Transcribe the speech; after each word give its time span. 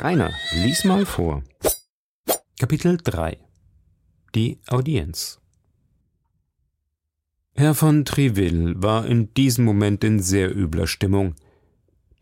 Rainer, 0.00 0.32
lies 0.54 0.84
mal 0.84 1.04
vor. 1.04 1.42
Kapitel 2.60 2.98
3 3.02 3.36
Die 4.32 4.60
Audienz 4.68 5.40
Herr 7.56 7.74
von 7.74 8.04
Triville 8.04 8.80
war 8.80 9.06
in 9.06 9.34
diesem 9.34 9.64
Moment 9.64 10.04
in 10.04 10.20
sehr 10.20 10.56
übler 10.56 10.86
Stimmung. 10.86 11.34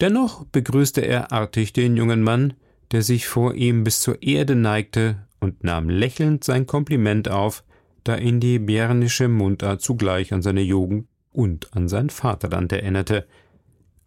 Dennoch 0.01 0.47
begrüßte 0.47 1.03
er 1.03 1.33
artig 1.33 1.75
den 1.75 1.99
jungen 1.99 2.23
Mann, 2.23 2.55
der 2.93 3.03
sich 3.03 3.27
vor 3.27 3.53
ihm 3.53 3.85
bis 3.85 4.01
zur 4.01 4.23
Erde 4.23 4.55
neigte 4.55 5.27
und 5.41 5.63
nahm 5.63 5.91
lächelnd 5.91 6.45
sein 6.45 6.67
Kompliment 6.67 7.29
auf, 7.29 7.63
da 8.05 8.17
ihn 8.17 8.41
die 8.41 8.59
bjernische 8.59 9.29
Mundart 9.29 9.83
zugleich 9.83 10.33
an 10.33 10.41
seine 10.41 10.63
Jugend 10.63 11.09
und 11.31 11.77
an 11.77 11.89
sein 11.89 12.09
Vaterland 12.09 12.73
erinnerte. 12.73 13.27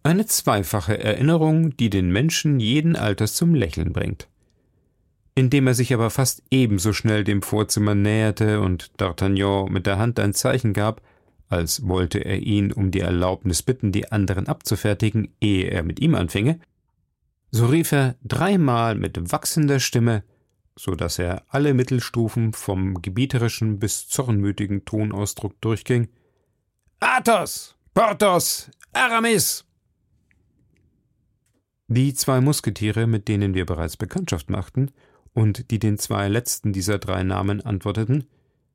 Eine 0.03 0.25
zweifache 0.25 0.97
Erinnerung, 0.97 1.75
die 1.75 1.89
den 1.89 2.09
Menschen 2.11 2.59
jeden 2.59 2.95
Alters 2.95 3.35
zum 3.35 3.53
Lächeln 3.53 3.91
bringt. 3.91 4.27
Indem 5.35 5.67
er 5.67 5.73
sich 5.73 5.93
aber 5.93 6.09
fast 6.09 6.41
ebenso 6.51 6.93
schnell 6.93 7.23
dem 7.23 7.41
Vorzimmer 7.41 7.95
näherte 7.95 8.61
und 8.61 8.91
D'Artagnan 8.97 9.69
mit 9.69 9.85
der 9.85 9.97
Hand 9.97 10.19
ein 10.19 10.33
Zeichen 10.33 10.73
gab, 10.73 11.01
als 11.49 11.87
wollte 11.87 12.19
er 12.19 12.39
ihn 12.39 12.71
um 12.71 12.91
die 12.91 13.01
Erlaubnis 13.01 13.61
bitten, 13.61 13.91
die 13.91 14.11
anderen 14.11 14.47
abzufertigen, 14.47 15.33
ehe 15.41 15.69
er 15.69 15.83
mit 15.83 15.99
ihm 15.99 16.15
anfinge, 16.15 16.59
so 17.51 17.65
rief 17.65 17.91
er 17.91 18.15
dreimal 18.23 18.95
mit 18.95 19.31
wachsender 19.31 19.79
Stimme, 19.79 20.23
so 20.77 20.95
dass 20.95 21.19
er 21.19 21.43
alle 21.49 21.73
Mittelstufen 21.73 22.53
vom 22.53 23.01
gebieterischen 23.01 23.79
bis 23.79 24.07
zornmütigen 24.07 24.85
Tonausdruck 24.85 25.59
durchging 25.59 26.07
Athos, 26.99 27.75
Porthos, 27.93 28.69
Aramis. 28.93 29.65
Die 31.91 32.13
zwei 32.13 32.39
Musketiere, 32.39 33.07
mit 33.07 33.27
denen 33.27 33.55
wir 33.55 33.65
bereits 33.65 33.97
Bekanntschaft 33.97 34.51
machten 34.51 34.91
und 35.33 35.71
die 35.71 35.79
den 35.79 35.97
zwei 35.97 36.27
letzten 36.27 36.71
dieser 36.71 36.99
drei 36.99 37.23
Namen 37.23 37.61
antworteten, 37.61 38.25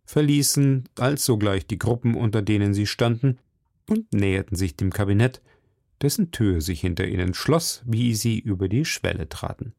verließen 0.05 0.89
alsogleich 0.99 1.65
die 1.69 1.79
Gruppen, 1.79 2.17
unter 2.17 2.43
denen 2.43 2.75
sie 2.75 2.89
standen, 2.89 3.39
und 3.89 4.13
näherten 4.13 4.57
sich 4.57 4.75
dem 4.75 4.91
Kabinett, 4.91 5.43
dessen 6.03 6.33
Tür 6.33 6.61
sich 6.61 6.81
hinter 6.81 7.07
ihnen 7.07 7.35
schloss, 7.35 7.83
wie 7.87 8.17
sie 8.17 8.41
über 8.41 8.69
die 8.69 8.85
Schwelle 8.85 9.29
traten. 9.29 9.75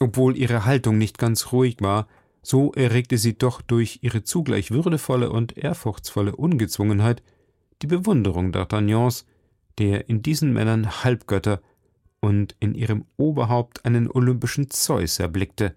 Obwohl 0.00 0.36
ihre 0.36 0.64
Haltung 0.64 0.98
nicht 0.98 1.16
ganz 1.16 1.52
ruhig 1.52 1.76
war, 1.78 2.08
so 2.42 2.72
erregte 2.72 3.18
sie 3.18 3.38
doch 3.38 3.62
durch 3.62 4.00
ihre 4.02 4.24
zugleich 4.24 4.72
würdevolle 4.72 5.30
und 5.30 5.56
ehrfurchtsvolle 5.56 6.34
Ungezwungenheit 6.34 7.22
die 7.82 7.86
Bewunderung 7.86 8.50
D'Artagnans, 8.50 9.26
der 9.78 10.08
in 10.08 10.22
diesen 10.22 10.52
Männern 10.52 11.04
Halbgötter 11.04 11.62
und 12.20 12.54
in 12.60 12.74
ihrem 12.74 13.04
Oberhaupt 13.16 13.84
einen 13.84 14.10
olympischen 14.10 14.70
Zeus 14.70 15.18
erblickte, 15.18 15.74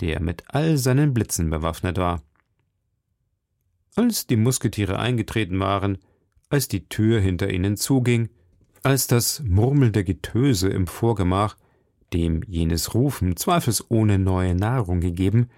der 0.00 0.20
mit 0.20 0.44
all 0.48 0.76
seinen 0.76 1.14
Blitzen 1.14 1.50
bewaffnet 1.50 1.98
war. 1.98 2.22
Als 3.96 4.26
die 4.26 4.36
Musketiere 4.36 4.98
eingetreten 4.98 5.60
waren, 5.60 5.98
als 6.48 6.68
die 6.68 6.88
Tür 6.88 7.20
hinter 7.20 7.50
ihnen 7.50 7.76
zuging, 7.76 8.28
als 8.82 9.06
das 9.06 9.42
murmelnde 9.44 10.04
Getöse 10.04 10.68
im 10.68 10.86
Vorgemach, 10.86 11.56
dem 12.12 12.42
jenes 12.46 12.94
Rufen 12.94 13.36
zweifelsohne 13.36 14.18
neue 14.18 14.54
Nahrung 14.54 15.00
gegeben, 15.00 15.48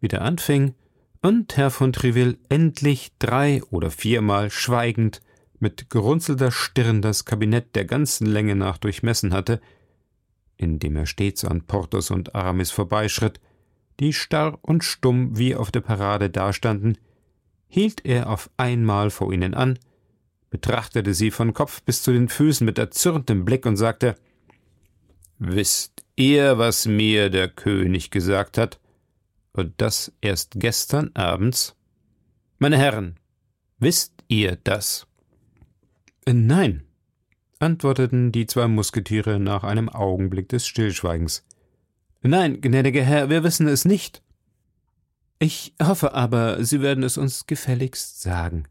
wieder 0.00 0.22
anfing 0.22 0.74
und 1.22 1.56
Herr 1.56 1.70
von 1.70 1.92
Treville 1.92 2.36
endlich 2.50 3.12
drei 3.18 3.62
oder 3.70 3.90
viermal 3.90 4.50
schweigend 4.50 5.22
mit 5.60 5.90
gerunzelter 5.90 6.50
Stirn 6.50 7.02
das 7.02 7.24
Kabinett 7.24 7.74
der 7.74 7.84
ganzen 7.84 8.26
Länge 8.26 8.56
nach 8.56 8.78
durchmessen 8.78 9.32
hatte, 9.32 9.60
indem 10.56 10.96
er 10.96 11.06
stets 11.06 11.44
an 11.44 11.62
Porthos 11.62 12.10
und 12.10 12.34
Aramis 12.34 12.70
vorbeischritt, 12.70 13.40
die 14.00 14.12
starr 14.12 14.58
und 14.62 14.84
stumm 14.84 15.36
wie 15.38 15.54
auf 15.54 15.70
der 15.70 15.80
Parade 15.80 16.30
dastanden, 16.30 16.98
hielt 17.66 18.04
er 18.04 18.28
auf 18.28 18.50
einmal 18.56 19.10
vor 19.10 19.32
ihnen 19.32 19.54
an, 19.54 19.78
betrachtete 20.50 21.14
sie 21.14 21.30
von 21.30 21.52
Kopf 21.52 21.82
bis 21.82 22.02
zu 22.02 22.12
den 22.12 22.28
Füßen 22.28 22.64
mit 22.64 22.78
erzürntem 22.78 23.44
Blick 23.44 23.66
und 23.66 23.76
sagte 23.76 24.14
Wisst 25.38 26.04
ihr, 26.14 26.58
was 26.58 26.86
mir 26.86 27.28
der 27.28 27.48
König 27.48 28.10
gesagt 28.10 28.56
hat? 28.56 28.78
Und 29.52 29.74
das 29.78 30.12
erst 30.20 30.52
gestern 30.56 31.10
abends? 31.14 31.76
Meine 32.58 32.78
Herren, 32.78 33.16
wisst 33.78 34.12
ihr 34.28 34.56
das? 34.62 35.06
Nein, 36.26 36.82
antworteten 37.58 38.32
die 38.32 38.46
zwei 38.46 38.68
Musketiere 38.68 39.38
nach 39.38 39.64
einem 39.64 39.88
Augenblick 39.88 40.48
des 40.48 40.66
Stillschweigens. 40.66 41.44
Nein, 42.22 42.60
gnädiger 42.60 43.02
Herr, 43.02 43.28
wir 43.28 43.44
wissen 43.44 43.68
es 43.68 43.84
nicht. 43.84 44.22
Ich 45.38 45.74
hoffe 45.82 46.14
aber, 46.14 46.64
Sie 46.64 46.80
werden 46.80 47.04
es 47.04 47.18
uns 47.18 47.46
gefälligst 47.46 48.22
sagen, 48.22 48.64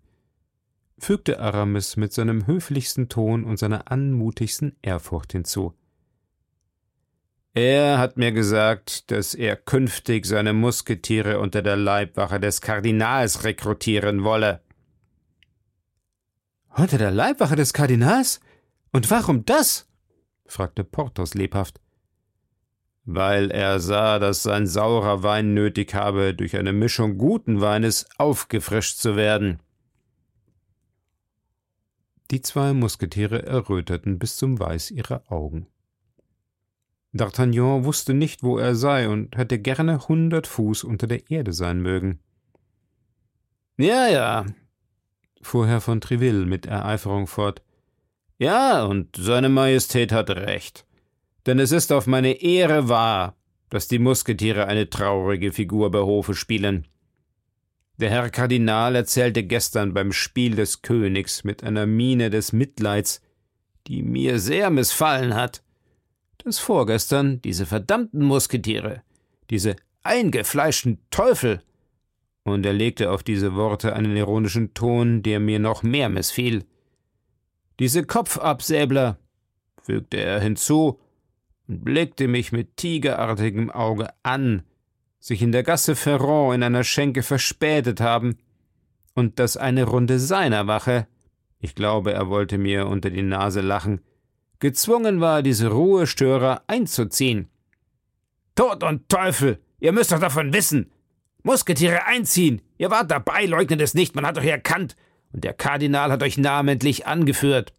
fügte 0.98 1.40
Aramis 1.40 1.98
mit 1.98 2.14
seinem 2.14 2.48
höflichsten 2.48 3.10
Ton 3.10 3.44
und 3.44 3.58
seiner 3.58 3.92
anmutigsten 3.92 4.76
Ehrfurcht 4.82 5.34
hinzu. 5.34 5.74
Er 7.54 8.00
hat 8.00 8.18
mir 8.18 8.32
gesagt, 8.32 9.12
dass 9.12 9.36
er 9.36 9.56
künftig 9.56 10.26
seine 10.26 10.54
Musketiere 10.54 11.40
unter 11.40 11.62
der 11.62 11.76
Leibwache 11.76 12.40
des 12.40 12.62
Kardinals 12.62 13.44
rekrutieren 13.44 14.24
wolle. 14.24 14.62
Unter 16.76 16.98
der 16.98 17.12
Leibwache 17.12 17.56
des 17.56 17.74
Kardinals? 17.74 18.40
Und 18.92 19.10
warum 19.12 19.46
das? 19.46 19.88
fragte 20.46 20.84
Porthos 20.84 21.36
lebhaft. 21.36 21.80
Weil 23.06 23.52
er 23.52 23.80
sah, 23.80 24.18
dass 24.18 24.44
sein 24.44 24.66
saurer 24.66 25.24
Wein 25.24 25.54
nötig 25.54 25.94
habe, 25.94 26.34
durch 26.34 26.58
eine 26.58 26.74
Mischung 26.74 27.18
guten 27.18 27.62
Weines 27.62 28.08
aufgefrischt 28.18 28.98
zu 28.98 29.16
werden. 29.16 29.60
Die 32.32 32.42
zwei 32.42 32.74
Musketiere 32.74 33.46
erröteten 33.46 34.18
bis 34.18 34.38
zum 34.38 34.60
Weiß 34.60 34.90
ihrer 34.90 35.32
Augen. 35.32 35.68
D'Artagnan 37.14 37.84
wusste 37.84 38.16
nicht, 38.16 38.42
wo 38.42 38.58
er 38.58 38.74
sei 38.74 39.08
und 39.08 39.38
hätte 39.38 39.60
gerne 39.60 40.08
hundert 40.08 40.48
Fuß 40.48 40.84
unter 40.84 41.06
der 41.06 41.30
Erde 41.30 41.54
sein 41.54 41.82
mögen. 41.82 42.20
Ja, 43.78 44.08
ja, 44.08 44.46
fuhr 45.44 45.68
Herr 45.68 45.82
von 45.82 46.02
Treville 46.02 46.46
mit 46.46 46.66
Ereiferung 46.66 47.28
fort. 47.28 47.62
Ja, 48.38 48.84
und 48.84 49.16
seine 49.16 49.50
Majestät 49.50 50.12
hat 50.12 50.30
recht. 50.30 50.86
Denn 51.46 51.60
es 51.60 51.72
ist 51.72 51.92
auf 51.92 52.08
meine 52.08 52.42
Ehre 52.42 52.90
wahr, 52.90 53.36
dass 53.70 53.88
die 53.88 54.00
Musketiere 54.00 54.68
eine 54.68 54.90
traurige 54.90 55.52
Figur 55.52 55.92
bei 55.92 56.00
Hofe 56.00 56.36
spielen. 56.36 56.88
Der 57.98 58.10
Herr 58.10 58.30
Kardinal 58.30 58.96
erzählte 58.96 59.44
gestern 59.44 59.94
beim 59.94 60.12
Spiel 60.12 60.56
des 60.56 60.82
Königs 60.82 61.44
mit 61.44 61.64
einer 61.64 61.86
Miene 61.86 62.30
des 62.30 62.54
Mitleids, 62.54 63.22
die 63.88 64.02
mir 64.02 64.40
sehr 64.40 64.70
missfallen 64.70 65.36
hat, 65.36 65.64
dass 66.40 66.60
vorgestern 66.60 67.42
diese 67.42 67.66
verdammten 67.66 68.24
Musketiere, 68.24 69.04
diese 69.50 69.76
eingefleischten 70.04 71.00
Teufel, 71.12 71.62
und 72.44 72.66
er 72.66 72.74
legte 72.74 73.12
auf 73.12 73.24
diese 73.24 73.56
Worte 73.56 73.94
einen 73.94 74.16
ironischen 74.16 74.74
Ton, 74.74 75.24
der 75.24 75.40
mir 75.40 75.60
noch 75.60 75.84
mehr 75.84 76.10
missfiel. 76.10 76.66
Diese 77.80 78.04
Kopfabsäbler, 78.04 79.18
fügte 79.82 80.18
er 80.18 80.40
hinzu 80.40 81.00
und 81.68 81.84
blickte 81.84 82.28
mich 82.28 82.52
mit 82.52 82.78
tigerartigem 82.78 83.70
Auge 83.70 84.10
an, 84.24 84.64
sich 85.20 85.42
in 85.42 85.52
der 85.52 85.64
Gasse 85.64 85.96
Ferrand 85.96 86.56
in 86.56 86.64
einer 86.64 86.84
Schenke 86.84 87.24
verspätet 87.24 88.02
haben, 88.02 88.38
und 89.16 89.38
dass 89.40 89.58
eine 89.58 89.84
Runde 89.84 90.20
seiner 90.20 90.66
Wache, 90.68 91.08
ich 91.60 91.76
glaube, 91.76 92.14
er 92.14 92.30
wollte 92.30 92.58
mir 92.58 92.88
unter 92.88 93.10
die 93.10 93.22
Nase 93.22 93.62
lachen, 93.62 94.02
gezwungen 94.60 95.22
war, 95.22 95.44
diese 95.44 95.68
Ruhestörer 95.70 96.64
einzuziehen. 96.68 97.48
Tod 98.56 98.84
und 98.84 99.10
Teufel! 99.10 99.60
Ihr 99.80 99.92
müsst 99.92 100.12
doch 100.12 100.20
davon 100.20 100.54
wissen! 100.54 100.93
Musketiere 101.44 102.06
einziehen! 102.06 102.62
Ihr 102.78 102.90
wart 102.90 103.12
dabei, 103.12 103.46
leugnet 103.46 103.82
es 103.82 103.94
nicht, 103.94 104.16
man 104.16 104.26
hat 104.26 104.38
euch 104.38 104.48
erkannt, 104.48 104.96
und 105.32 105.44
der 105.44 105.54
Kardinal 105.54 106.12
hat 106.12 106.24
euch 106.24 106.38
namentlich 106.38 107.06
angeführt. 107.06 107.74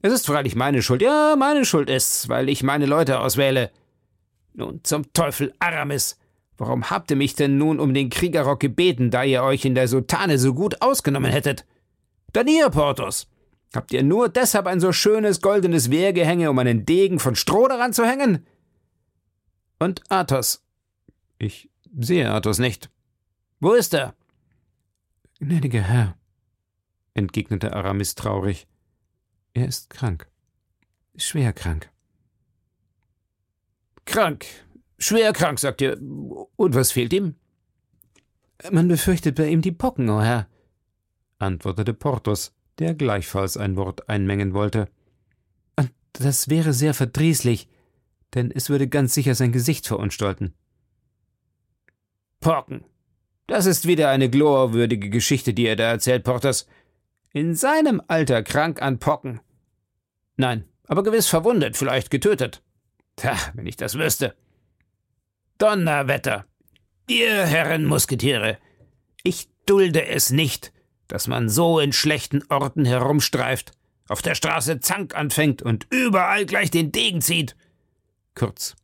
Es 0.00 0.12
ist 0.12 0.26
freilich 0.26 0.54
meine 0.54 0.80
Schuld, 0.80 1.02
ja, 1.02 1.34
meine 1.36 1.64
Schuld 1.64 1.90
ist's, 1.90 2.28
weil 2.28 2.48
ich 2.48 2.62
meine 2.62 2.86
Leute 2.86 3.18
auswähle. 3.18 3.70
Nun 4.54 4.80
zum 4.84 5.12
Teufel, 5.12 5.52
Aramis! 5.58 6.18
Warum 6.56 6.90
habt 6.90 7.10
ihr 7.10 7.16
mich 7.16 7.34
denn 7.34 7.56
nun 7.56 7.78
um 7.78 7.94
den 7.94 8.10
Kriegerrock 8.10 8.58
gebeten, 8.58 9.10
da 9.10 9.22
ihr 9.22 9.42
euch 9.44 9.64
in 9.64 9.76
der 9.76 9.86
Sultane 9.86 10.38
so 10.38 10.54
gut 10.54 10.82
ausgenommen 10.82 11.30
hättet? 11.30 11.64
Dann 12.32 12.48
ihr, 12.48 12.68
Porthos! 12.70 13.28
Habt 13.74 13.92
ihr 13.92 14.02
nur 14.02 14.28
deshalb 14.28 14.66
ein 14.66 14.80
so 14.80 14.92
schönes 14.92 15.40
goldenes 15.40 15.90
Wehrgehänge, 15.90 16.50
um 16.50 16.58
einen 16.58 16.86
Degen 16.86 17.18
von 17.18 17.36
Stroh 17.36 17.68
daran 17.68 17.92
zu 17.92 18.04
hängen? 18.04 18.46
Und 19.78 20.02
Athos. 20.08 20.64
Ich 21.38 21.70
sehe 21.98 22.30
Athos 22.30 22.58
nicht. 22.58 22.90
Wo 23.60 23.72
ist 23.72 23.94
er? 23.94 24.14
Gnädiger 25.40 25.82
Herr, 25.82 26.16
entgegnete 27.14 27.72
Aramis 27.72 28.14
traurig. 28.14 28.66
Er 29.54 29.66
ist 29.66 29.90
krank. 29.90 30.28
Schwer 31.16 31.52
krank. 31.52 31.90
Krank. 34.04 34.46
Schwer 34.98 35.32
krank, 35.32 35.58
sagt 35.58 35.80
ihr. 35.80 35.98
Und 36.00 36.74
was 36.74 36.92
fehlt 36.92 37.12
ihm? 37.12 37.34
Man 38.72 38.88
befürchtet 38.88 39.36
bei 39.36 39.48
ihm 39.48 39.62
die 39.62 39.72
Pocken, 39.72 40.08
o 40.08 40.18
oh 40.18 40.20
Herr, 40.20 40.48
antwortete 41.38 41.94
Porthos, 41.94 42.52
der 42.78 42.94
gleichfalls 42.94 43.56
ein 43.56 43.76
Wort 43.76 44.08
einmengen 44.08 44.54
wollte. 44.54 44.88
Und 45.76 45.92
das 46.12 46.48
wäre 46.48 46.72
sehr 46.72 46.94
verdrießlich, 46.94 47.68
denn 48.34 48.50
es 48.50 48.68
würde 48.68 48.88
ganz 48.88 49.14
sicher 49.14 49.34
sein 49.36 49.52
Gesicht 49.52 49.86
verunstalten. 49.86 50.54
Pocken. 52.40 52.84
Das 53.46 53.66
ist 53.66 53.86
wieder 53.86 54.10
eine 54.10 54.28
glorwürdige 54.28 55.10
Geschichte, 55.10 55.54
die 55.54 55.66
er 55.66 55.76
da 55.76 55.90
erzählt, 55.90 56.24
Porthos. 56.24 56.66
In 57.32 57.54
seinem 57.54 58.02
Alter 58.06 58.42
krank 58.42 58.82
an 58.82 58.98
Pocken. 58.98 59.40
Nein, 60.36 60.64
aber 60.86 61.02
gewiss 61.02 61.28
verwundet, 61.28 61.76
vielleicht 61.76 62.10
getötet. 62.10 62.62
Tja, 63.16 63.36
wenn 63.54 63.66
ich 63.66 63.76
das 63.76 63.96
wüsste. 63.96 64.34
Donnerwetter! 65.58 66.44
Ihr 67.08 67.46
Herren 67.46 67.86
Musketiere, 67.86 68.58
ich 69.22 69.48
dulde 69.66 70.06
es 70.06 70.30
nicht, 70.30 70.72
dass 71.08 71.26
man 71.26 71.48
so 71.48 71.80
in 71.80 71.92
schlechten 71.92 72.42
Orten 72.50 72.84
herumstreift, 72.84 73.72
auf 74.08 74.22
der 74.22 74.34
Straße 74.34 74.80
Zank 74.80 75.16
anfängt 75.16 75.62
und 75.62 75.86
überall 75.90 76.46
gleich 76.46 76.70
den 76.70 76.92
Degen 76.92 77.20
zieht. 77.20 77.56
Kurz, 78.34 78.76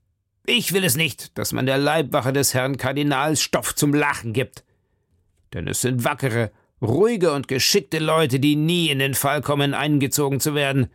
ich 0.47 0.73
will 0.73 0.85
es 0.85 0.97
nicht, 0.97 1.37
dass 1.39 1.53
man 1.53 1.67
der 1.67 1.79
Leibwache 1.79 2.33
des 2.33 2.55
Herrn 2.55 2.77
Kardinals 2.77 3.41
Stoff 3.41 3.75
zum 3.75 3.95
Lachen 3.95 4.33
gibt. 4.33 4.65
Denn 5.53 5.67
es 5.69 5.81
sind 5.81 6.05
wackere, 6.05 6.51
ruhige 6.83 7.33
und 7.33 7.49
geschickte 7.49 7.99
Leute, 7.99 8.41
die 8.41 8.57
nie 8.57 8.91
in 8.91 8.99
den 8.99 9.15
Fall 9.15 9.41
kommen, 9.41 9.75
eingezogen 9.75 10.41
zu 10.41 10.55
werden, 10.55 10.89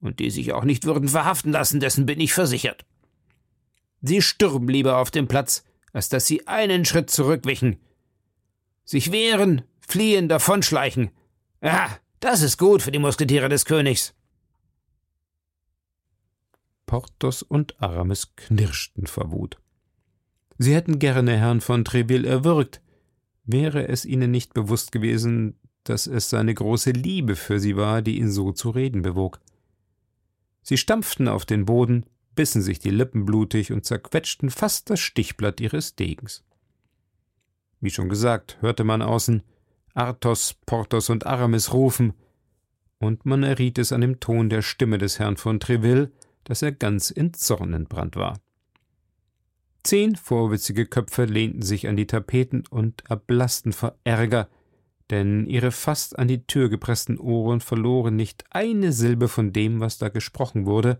und 0.00 0.18
die 0.18 0.30
sich 0.30 0.52
auch 0.52 0.64
nicht 0.64 0.86
würden 0.86 1.08
verhaften 1.08 1.52
lassen, 1.52 1.80
dessen 1.80 2.06
bin 2.06 2.20
ich 2.20 2.32
versichert. 2.32 2.86
Sie 4.00 4.22
stürben 4.22 4.68
lieber 4.68 4.96
auf 4.96 5.10
dem 5.10 5.28
Platz, 5.28 5.64
als 5.92 6.08
dass 6.08 6.26
sie 6.26 6.46
einen 6.46 6.84
Schritt 6.86 7.10
zurückwichen. 7.10 7.76
Sich 8.84 9.12
wehren, 9.12 9.62
fliehen, 9.86 10.28
davonschleichen. 10.28 11.10
Ja, 11.62 11.98
das 12.20 12.40
ist 12.40 12.56
gut 12.56 12.82
für 12.82 12.92
die 12.92 12.98
Musketiere 12.98 13.50
des 13.50 13.66
Königs. 13.66 14.14
Porthos 16.90 17.44
und 17.44 17.80
Aramis 17.80 18.34
knirschten 18.34 19.06
vor 19.06 19.30
Wut. 19.30 19.60
Sie 20.58 20.74
hätten 20.74 20.98
gerne 20.98 21.36
Herrn 21.36 21.60
von 21.60 21.84
Treville 21.84 22.28
erwürgt, 22.28 22.82
wäre 23.44 23.86
es 23.86 24.04
ihnen 24.04 24.32
nicht 24.32 24.54
bewusst 24.54 24.90
gewesen, 24.90 25.56
dass 25.84 26.08
es 26.08 26.30
seine 26.30 26.52
große 26.52 26.90
Liebe 26.90 27.36
für 27.36 27.60
sie 27.60 27.76
war, 27.76 28.02
die 28.02 28.18
ihn 28.18 28.28
so 28.28 28.50
zu 28.50 28.70
reden 28.70 29.02
bewog. 29.02 29.38
Sie 30.62 30.76
stampften 30.76 31.28
auf 31.28 31.46
den 31.46 31.64
Boden, 31.64 32.06
bissen 32.34 32.60
sich 32.60 32.80
die 32.80 32.90
Lippen 32.90 33.24
blutig 33.24 33.70
und 33.70 33.84
zerquetschten 33.84 34.50
fast 34.50 34.90
das 34.90 34.98
Stichblatt 34.98 35.60
ihres 35.60 35.94
Degens. 35.94 36.42
Wie 37.80 37.90
schon 37.90 38.08
gesagt, 38.08 38.58
hörte 38.62 38.82
man 38.82 39.00
außen 39.00 39.44
Athos, 39.94 40.56
Porthos 40.66 41.08
und 41.08 41.24
Aramis 41.24 41.72
rufen, 41.72 42.14
und 42.98 43.26
man 43.26 43.44
erriet 43.44 43.78
es 43.78 43.92
an 43.92 44.00
dem 44.00 44.18
Ton 44.18 44.50
der 44.50 44.62
Stimme 44.62 44.98
des 44.98 45.20
Herrn 45.20 45.36
von 45.36 45.60
Treville, 45.60 46.10
dass 46.44 46.62
er 46.62 46.72
ganz 46.72 47.10
in 47.10 47.34
Zorn 47.34 47.74
entbrannt 47.74 48.16
war. 48.16 48.40
Zehn 49.82 50.16
vorwitzige 50.16 50.86
Köpfe 50.86 51.24
lehnten 51.24 51.62
sich 51.62 51.88
an 51.88 51.96
die 51.96 52.06
Tapeten 52.06 52.64
und 52.68 53.02
erblassten 53.08 53.72
vor 53.72 53.96
Ärger, 54.04 54.48
denn 55.08 55.46
ihre 55.46 55.72
fast 55.72 56.18
an 56.18 56.28
die 56.28 56.46
Tür 56.46 56.68
gepressten 56.68 57.18
Ohren 57.18 57.60
verloren 57.60 58.14
nicht 58.16 58.44
eine 58.50 58.92
Silbe 58.92 59.28
von 59.28 59.52
dem, 59.52 59.80
was 59.80 59.98
da 59.98 60.08
gesprochen 60.08 60.66
wurde, 60.66 60.98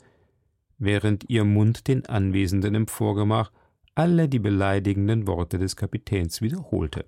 während 0.78 1.28
ihr 1.28 1.44
Mund 1.44 1.88
den 1.88 2.06
Anwesenden 2.06 2.74
im 2.74 2.86
Vorgemach 2.86 3.52
alle 3.94 4.28
die 4.28 4.38
beleidigenden 4.38 5.26
Worte 5.26 5.58
des 5.58 5.76
Kapitäns 5.76 6.40
wiederholte. 6.40 7.04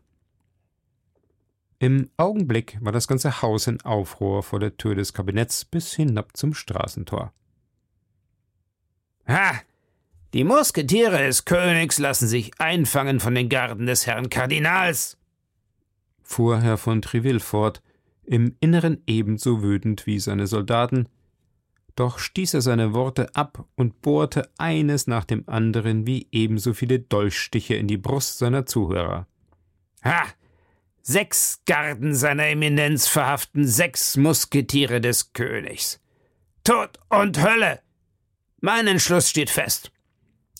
Im 1.78 2.10
Augenblick 2.16 2.78
war 2.80 2.92
das 2.92 3.08
ganze 3.08 3.42
Haus 3.42 3.66
in 3.66 3.80
Aufruhr 3.80 4.42
vor 4.42 4.60
der 4.60 4.76
Tür 4.76 4.94
des 4.94 5.14
Kabinetts 5.14 5.64
bis 5.64 5.94
hinab 5.94 6.36
zum 6.36 6.54
Straßentor. 6.54 7.32
Ha! 9.26 9.60
Die 10.32 10.44
Musketiere 10.44 11.18
des 11.18 11.44
Königs 11.44 11.98
lassen 11.98 12.26
sich 12.26 12.52
einfangen 12.58 13.20
von 13.20 13.34
den 13.34 13.48
Garden 13.48 13.86
des 13.86 14.06
Herrn 14.06 14.30
Kardinals, 14.30 15.18
fuhr 16.22 16.60
Herr 16.60 16.78
von 16.78 17.02
Treville 17.02 17.40
fort, 17.40 17.82
im 18.24 18.56
Inneren 18.60 19.02
ebenso 19.06 19.62
wütend 19.62 20.06
wie 20.06 20.18
seine 20.18 20.46
Soldaten, 20.46 21.08
doch 21.96 22.18
stieß 22.18 22.54
er 22.54 22.62
seine 22.62 22.94
Worte 22.94 23.34
ab 23.34 23.66
und 23.76 24.00
bohrte 24.00 24.50
eines 24.56 25.06
nach 25.06 25.24
dem 25.24 25.44
anderen 25.46 26.06
wie 26.06 26.28
ebenso 26.32 26.72
viele 26.72 27.00
Dolchstiche 27.00 27.74
in 27.74 27.86
die 27.86 27.98
Brust 27.98 28.38
seiner 28.38 28.64
Zuhörer. 28.64 29.26
Ha! 30.02 30.24
Sechs 31.02 31.60
Garden 31.66 32.14
seiner 32.14 32.46
Eminenz 32.46 33.08
verhaften 33.08 33.66
sechs 33.66 34.16
Musketiere 34.16 35.00
des 35.00 35.32
Königs. 35.32 36.00
Tod 36.64 36.98
und 37.08 37.42
Hölle! 37.42 37.80
Mein 38.64 38.86
Entschluss 38.86 39.28
steht 39.28 39.50
fest. 39.50 39.90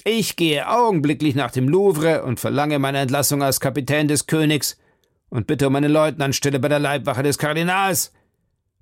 Ich 0.02 0.34
gehe 0.34 0.68
augenblicklich 0.68 1.36
nach 1.36 1.52
dem 1.52 1.68
Louvre 1.68 2.24
und 2.24 2.40
verlange 2.40 2.80
meine 2.80 2.98
Entlassung 2.98 3.44
als 3.44 3.60
Kapitän 3.60 4.08
des 4.08 4.26
Königs 4.26 4.76
und 5.28 5.46
bitte 5.46 5.68
um 5.68 5.76
eine 5.76 5.86
Leutnantstelle 5.86 6.58
bei 6.58 6.66
der 6.66 6.80
Leibwache 6.80 7.22
des 7.22 7.38
Kardinals. 7.38 8.12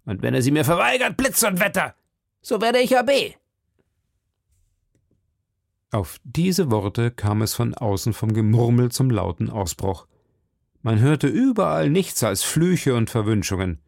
Und 0.06 0.22
wenn 0.22 0.32
er 0.32 0.40
sie 0.40 0.50
mir 0.50 0.64
verweigert, 0.64 1.18
Blitz 1.18 1.42
und 1.42 1.60
Wetter, 1.60 1.94
so 2.40 2.62
werde 2.62 2.78
ich 2.78 2.96
AB. 2.96 3.10
Auf 5.90 6.16
diese 6.24 6.70
Worte 6.70 7.10
kam 7.10 7.42
es 7.42 7.52
von 7.52 7.74
außen 7.74 8.14
vom 8.14 8.32
Gemurmel 8.32 8.90
zum 8.90 9.10
lauten 9.10 9.50
Ausbruch. 9.50 10.06
Man 10.80 10.98
hörte 10.98 11.26
überall 11.26 11.90
nichts 11.90 12.24
als 12.24 12.42
Flüche 12.42 12.94
und 12.94 13.10
Verwünschungen. 13.10 13.80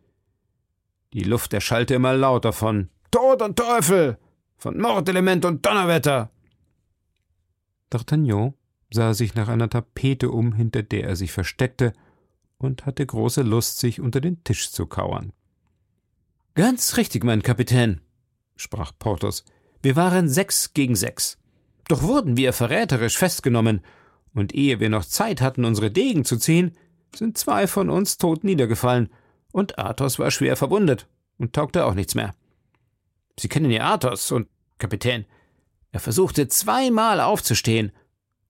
Die 1.15 1.25
Luft 1.25 1.55
erschallte 1.55 1.95
immer 1.95 2.13
lauter 2.13 2.53
von 2.53 2.91
Tod 3.11 3.41
und 3.41 3.57
Teufel, 3.57 4.19
von 4.63 4.79
Mordelement 4.79 5.45
und 5.45 5.67
Donnerwetter. 5.67 6.31
D'Artagnan 7.91 8.55
sah 8.93 9.13
sich 9.13 9.35
nach 9.35 9.49
einer 9.49 9.69
Tapete 9.69 10.31
um, 10.31 10.53
hinter 10.53 10.85
der 10.85 11.03
er 11.03 11.17
sich 11.17 11.33
versteckte, 11.33 11.93
und 12.59 12.87
hatte 12.87 13.05
große 13.05 13.43
Lust, 13.43 13.81
sich 13.81 14.01
unter 14.01 14.21
den 14.21 14.45
Tisch 14.45 14.71
zu 14.71 14.87
kauern. 14.87 15.33
Ganz 16.55 16.97
richtig, 16.97 17.25
mein 17.25 17.43
Kapitän, 17.43 18.03
sprach 18.55 18.93
Porthos. 18.97 19.45
Wir 19.83 19.97
waren 19.97 20.29
sechs 20.29 20.73
gegen 20.75 20.95
sechs. 20.95 21.39
Doch 21.89 22.03
wurden 22.03 22.37
wir 22.37 22.53
verräterisch 22.53 23.19
festgenommen, 23.19 23.81
und 24.33 24.55
ehe 24.55 24.79
wir 24.79 24.91
noch 24.91 25.05
Zeit 25.05 25.41
hatten, 25.41 25.65
unsere 25.65 25.91
Degen 25.91 26.25
zu 26.25 26.37
ziehen, 26.37 26.77
sind 27.13 27.37
zwei 27.37 27.67
von 27.67 27.91
uns 27.91 28.17
tot 28.17 28.45
niedergefallen, 28.45 29.09
und 29.51 29.81
Athos 29.81 30.21
war 30.21 30.31
schwer 30.31 30.55
verwundet 30.57 31.09
und 31.37 31.53
taugte 31.53 31.85
auch 31.85 31.95
nichts 31.95 32.15
mehr. 32.15 32.37
Sie 33.39 33.49
kennen 33.49 33.71
ja 33.71 33.93
Athos 33.93 34.31
und 34.33 34.49
Kapitän. 34.79 35.25
Er 35.91 36.01
versuchte 36.01 36.49
zweimal 36.49 37.21
aufzustehen 37.21 37.93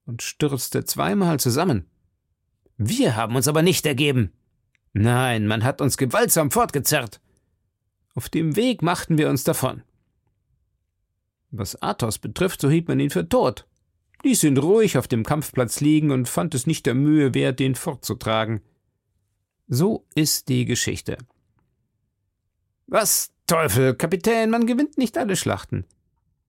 und 0.06 0.22
stürzte 0.22 0.84
zweimal 0.84 1.40
zusammen. 1.40 1.88
Wir 2.76 3.16
haben 3.16 3.36
uns 3.36 3.48
aber 3.48 3.62
nicht 3.62 3.86
ergeben. 3.86 4.32
Nein, 4.92 5.46
man 5.46 5.64
hat 5.64 5.80
uns 5.80 5.96
gewaltsam 5.96 6.50
fortgezerrt. 6.50 7.20
Auf 8.14 8.28
dem 8.28 8.56
Weg 8.56 8.82
machten 8.82 9.18
wir 9.18 9.28
uns 9.30 9.44
davon. 9.44 9.82
Was 11.50 11.80
Athos 11.80 12.18
betrifft, 12.18 12.60
so 12.60 12.70
hielt 12.70 12.88
man 12.88 13.00
ihn 13.00 13.10
für 13.10 13.28
tot 13.28 13.66
ließ 14.22 14.44
ihn 14.44 14.56
ruhig 14.56 14.98
auf 14.98 15.08
dem 15.08 15.24
Kampfplatz 15.24 15.80
liegen 15.80 16.10
und 16.10 16.28
fand 16.28 16.54
es 16.54 16.66
nicht 16.66 16.86
der 16.86 16.94
Mühe 16.94 17.34
wert, 17.34 17.60
ihn 17.60 17.74
fortzutragen. 17.74 18.60
So 19.68 20.06
ist 20.14 20.48
die 20.48 20.64
Geschichte. 20.64 21.18
Was 22.86 23.31
Teufel, 23.46 23.94
Kapitän, 23.94 24.50
man 24.50 24.66
gewinnt 24.66 24.98
nicht 24.98 25.18
alle 25.18 25.36
Schlachten. 25.36 25.84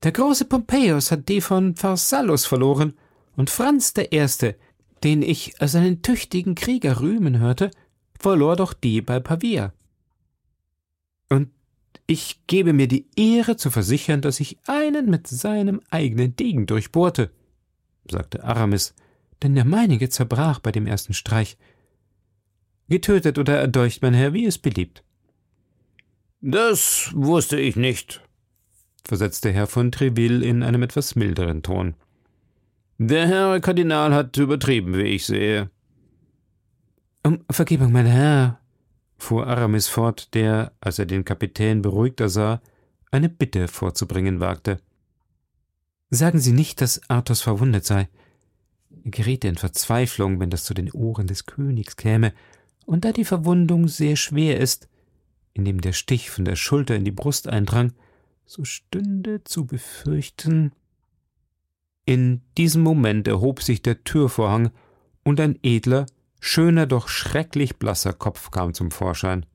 Der 0.04 0.12
große 0.12 0.46
Pompeius 0.46 1.12
hat 1.12 1.30
die 1.30 1.42
von 1.42 1.76
Pharsalus 1.76 2.46
verloren, 2.46 2.94
und 3.36 3.50
Franz 3.50 3.94
der 3.94 4.12
Erste, 4.12 4.56
den 5.04 5.22
ich 5.24 5.60
als 5.60 5.76
einen 5.76 6.02
tüchtigen 6.02 6.56
Krieger 6.56 7.02
rühmen 7.02 7.40
hörte, 7.40 7.72
verlor 8.20 8.56
doch 8.56 8.74
die 8.74 9.02
bei 9.02 9.20
Pavia. 9.20 9.74
Und 11.30 11.50
ich 12.06 12.46
gebe 12.48 12.74
mir 12.74 12.88
die 12.88 13.08
Ehre 13.16 13.58
zu 13.58 13.72
versichern, 13.72 14.22
dass 14.22 14.40
ich 14.40 14.60
einen 14.68 15.10
mit 15.10 15.28
seinem 15.28 15.82
eigenen 15.90 16.36
Degen 16.36 16.68
durchbohrte 16.68 17.32
sagte 18.10 18.44
Aramis, 18.44 18.94
denn 19.42 19.56
der 19.56 19.66
meinige 19.66 20.10
zerbrach 20.10 20.60
bei 20.60 20.72
dem 20.72 20.88
ersten 20.88 21.14
Streich. 21.14 21.58
Getötet 22.90 23.38
oder 23.38 23.60
erdolcht, 23.60 24.02
mein 24.02 24.14
Herr, 24.14 24.34
wie 24.34 24.46
es 24.46 24.58
beliebt. 24.58 25.04
Das 26.46 27.12
wusste 27.16 27.58
ich 27.58 27.78
nicht, 27.78 28.22
versetzte 29.06 29.50
Herr 29.54 29.66
von 29.66 29.94
Treville 29.94 30.44
in 30.46 30.62
einem 30.62 30.84
etwas 30.84 31.16
milderen 31.16 31.64
Ton. 31.64 31.96
Der 32.98 33.30
Herr 33.30 33.62
Kardinal 33.62 34.14
hat 34.14 34.36
übertrieben, 34.36 34.98
wie 34.98 35.04
ich 35.04 35.26
sehe. 35.26 35.70
Um 37.26 37.46
Vergebung, 37.50 37.94
mein 37.94 38.08
Herr, 38.08 38.60
fuhr 39.18 39.48
Aramis 39.48 39.88
fort, 39.88 40.34
der, 40.34 40.74
als 40.82 41.00
er 41.00 41.06
den 41.06 41.24
Kapitän 41.24 41.82
beruhigter 41.82 42.28
sah, 42.28 42.62
eine 43.10 43.30
Bitte 43.30 43.70
vorzubringen 43.70 44.42
wagte. 44.42 44.82
Sagen 46.10 46.40
Sie 46.40 46.52
nicht, 46.52 46.82
dass 46.82 47.10
Athos 47.10 47.40
verwundet 47.40 47.86
sei. 47.86 48.10
Er 49.06 49.12
geriete 49.12 49.48
in 49.48 49.56
Verzweiflung, 49.56 50.42
wenn 50.42 50.50
das 50.50 50.66
zu 50.66 50.74
den 50.74 50.92
Ohren 50.92 51.28
des 51.28 51.46
Königs 51.46 51.96
käme, 51.96 52.34
und 52.86 53.06
da 53.06 53.14
die 53.14 53.24
Verwundung 53.24 53.88
sehr 53.88 54.18
schwer 54.18 54.60
ist, 54.60 54.90
indem 55.54 55.82
der 55.82 55.94
Stich 55.94 56.30
von 56.30 56.46
der 56.46 56.56
Schulter 56.56 56.96
in 56.96 57.06
die 57.06 57.12
Brust 57.12 57.48
eindrang, 57.48 57.94
so 58.46 58.64
stünde 58.64 59.44
zu 59.44 59.66
befürchten. 59.66 60.74
In 62.06 62.42
diesem 62.58 62.82
Moment 62.84 63.28
erhob 63.28 63.62
sich 63.62 63.82
der 63.82 64.04
Türvorhang, 64.04 64.72
und 65.24 65.40
ein 65.40 65.58
edler, 65.64 66.06
schöner, 66.42 66.86
doch 66.86 67.08
schrecklich 67.08 67.78
blasser 67.78 68.12
Kopf 68.12 68.52
kam 68.52 68.74
zum 68.74 68.92
Vorschein. 68.92 69.46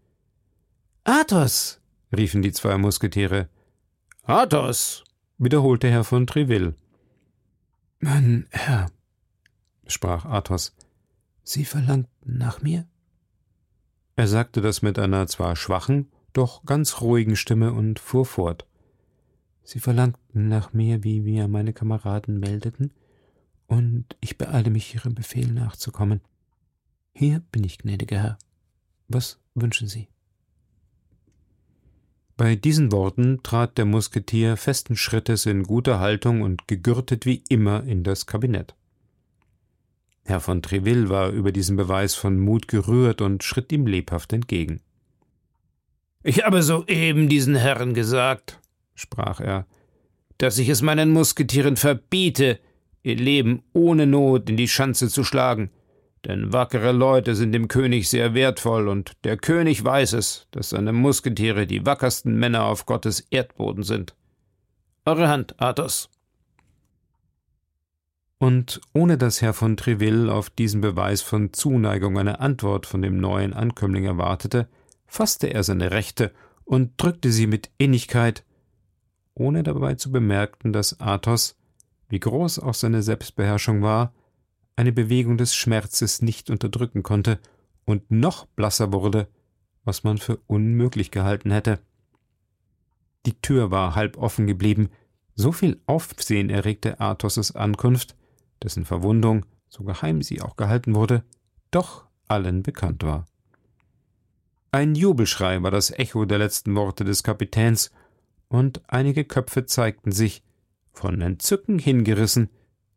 Athos! 1.05 1.81
riefen 2.17 2.41
die 2.41 2.53
zwei 2.53 2.79
Musketiere. 2.79 3.49
Athos! 4.23 5.05
wiederholte 5.37 5.91
Herr 5.91 6.05
von 6.05 6.27
Treville. 6.27 6.75
Mein 8.01 8.47
Herr, 8.51 8.91
sprach 9.87 10.25
Athos, 10.25 10.75
Sie 11.43 11.65
verlangten 11.65 12.39
nach 12.39 12.63
mir? 12.63 12.87
Er 14.19 14.27
sagte 14.27 14.61
das 14.61 14.83
mit 14.83 14.99
einer 14.99 15.29
zwar 15.29 15.55
schwachen, 15.55 16.09
doch 16.33 16.65
ganz 16.65 17.03
ruhigen 17.03 17.37
Stimme 17.37 17.73
und 17.73 18.01
fuhr 18.01 18.27
fort. 18.27 18.67
Sie 19.63 19.79
verlangten 19.79 20.49
nach 20.49 20.73
mir, 20.73 21.05
wie 21.05 21.21
mir 21.21 21.47
meine 21.47 21.73
Kameraden 21.73 22.41
meldeten, 22.41 22.91
und 23.69 24.17
ich 24.21 24.37
beeile 24.37 24.71
mich, 24.71 24.93
Ihrem 24.93 25.15
Befehl 25.15 25.53
nachzukommen. 25.53 26.21
Hier 27.13 27.45
bin 27.53 27.63
ich, 27.63 27.79
gnädiger 27.79 28.19
Herr. 28.19 28.39
Was 29.07 29.39
wünschen 29.55 29.87
Sie? 29.87 30.09
Bei 32.37 32.57
diesen 32.57 32.91
Worten 32.91 33.45
trat 33.45 33.79
der 33.79 33.85
Musketier 33.85 34.57
festen 34.57 34.97
Schrittes 34.97 35.47
in 35.47 35.63
guter 35.63 36.01
Haltung 36.01 36.43
und 36.43 36.67
gegürtet 36.67 37.25
wie 37.25 37.45
immer 37.49 37.85
in 37.85 38.03
das 38.03 38.27
Kabinett. 38.27 38.75
Herr 40.29 40.41
von 40.41 40.61
Treville 40.61 41.09
war 41.09 41.31
über 41.31 41.53
diesen 41.53 41.77
Beweis 41.77 42.15
von 42.15 42.39
Mut 42.39 42.69
gerührt 42.69 43.23
und 43.23 43.43
schritt 43.43 43.73
ihm 43.73 43.87
lebhaft 43.87 44.35
entgegen. 44.35 44.81
Ich 46.23 46.45
habe 46.45 46.63
soeben 46.63 47.31
diesen 47.31 47.55
Herren 47.55 47.95
gesagt, 47.95 48.61
sprach 48.95 49.41
er, 49.41 49.67
dass 50.37 50.59
ich 50.59 50.69
es 50.69 50.83
meinen 50.83 51.11
Musketieren 51.11 51.77
verbiete, 51.77 52.61
ihr 53.03 53.17
Leben 53.17 53.63
ohne 53.73 54.07
Not 54.07 54.51
in 54.51 54.59
die 54.59 54.69
Schanze 54.69 55.09
zu 55.09 55.25
schlagen, 55.25 55.71
denn 56.27 56.53
wackere 56.53 56.93
Leute 56.93 57.35
sind 57.35 57.53
dem 57.53 57.69
König 57.69 58.11
sehr 58.11 58.35
wertvoll, 58.35 58.89
und 58.89 59.13
der 59.25 59.39
König 59.39 59.83
weiß 59.83 60.13
es, 60.13 60.47
dass 60.51 60.71
seine 60.71 60.93
Musketiere 60.93 61.67
die 61.67 61.87
wackersten 61.87 62.39
Männer 62.39 62.65
auf 62.65 62.85
Gottes 62.85 63.21
Erdboden 63.31 63.83
sind. 63.83 64.15
Eure 65.07 65.29
Hand, 65.29 65.59
Athos. 65.59 66.11
Und 68.39 68.81
ohne 68.95 69.19
dass 69.19 69.43
Herr 69.43 69.53
von 69.53 69.77
Treville 69.77 70.33
auf 70.33 70.49
diesen 70.49 70.81
Beweis 70.81 71.23
von 71.23 71.53
Zuneigung 71.53 72.19
eine 72.19 72.39
Antwort 72.41 72.87
von 72.87 73.03
dem 73.03 73.19
neuen 73.19 73.53
Ankömmling 73.53 74.05
erwartete, 74.05 74.69
fasste 75.07 75.49
er 75.49 75.65
seine 75.65 75.91
Rechte 75.91 76.33
und 76.65 76.93
drückte 76.99 77.33
sie 77.33 77.49
mit 77.49 77.71
Innigkeit, 77.79 78.45
ohne 79.35 79.63
dabei 79.63 79.95
zu 79.95 80.13
bemerken, 80.13 80.73
dass 80.73 81.01
Athos, 81.01 81.57
wie 82.09 82.21
groß 82.21 82.61
auch 82.61 82.75
seine 82.75 83.03
Selbstbeherrschung 83.03 83.83
war, 83.83 84.13
eine 84.77 84.93
Bewegung 84.93 85.37
des 85.37 85.57
Schmerzes 85.57 86.23
nicht 86.23 86.51
unterdrücken 86.51 87.03
konnte 87.03 87.41
und 87.85 88.11
noch 88.11 88.47
blasser 88.47 88.93
wurde, 88.93 89.27
was 89.85 90.05
man 90.05 90.19
für 90.19 90.39
unmöglich 90.47 91.11
gehalten 91.11 91.51
hätte. 91.51 91.81
Die 93.27 93.41
Tür 93.41 93.71
war 93.73 93.97
halb 93.97 94.17
offen 94.17 94.47
geblieben, 94.47 94.91
so 95.35 95.51
viel 95.51 95.81
Aufsehen 95.87 96.51
erregte 96.51 97.01
Athos' 97.01 97.57
Ankunft, 97.57 98.15
dessen 98.63 98.85
Verwundung, 98.85 99.47
so 99.69 99.85
geheim 99.85 100.23
sie 100.23 100.41
auch 100.41 100.57
gehalten 100.57 100.95
wurde, 100.95 101.25
doch 101.71 102.07
allen 102.27 102.63
bekannt 102.63 103.03
war. 103.03 103.27
Ein 104.71 104.95
Jubelschrei 104.95 105.63
war 105.63 105.71
das 105.71 105.91
Echo 105.91 106.25
der 106.25 106.39
letzten 106.39 106.75
Worte 106.75 107.05
des 107.05 107.23
Kapitäns, 107.23 107.91
und 108.49 108.83
einige 108.89 109.25
Köpfe 109.25 109.67
zeigten 109.67 110.13
sich, 110.13 110.43
von 110.93 111.21
Entzücken 111.21 111.79
hingerissen, 111.79 112.51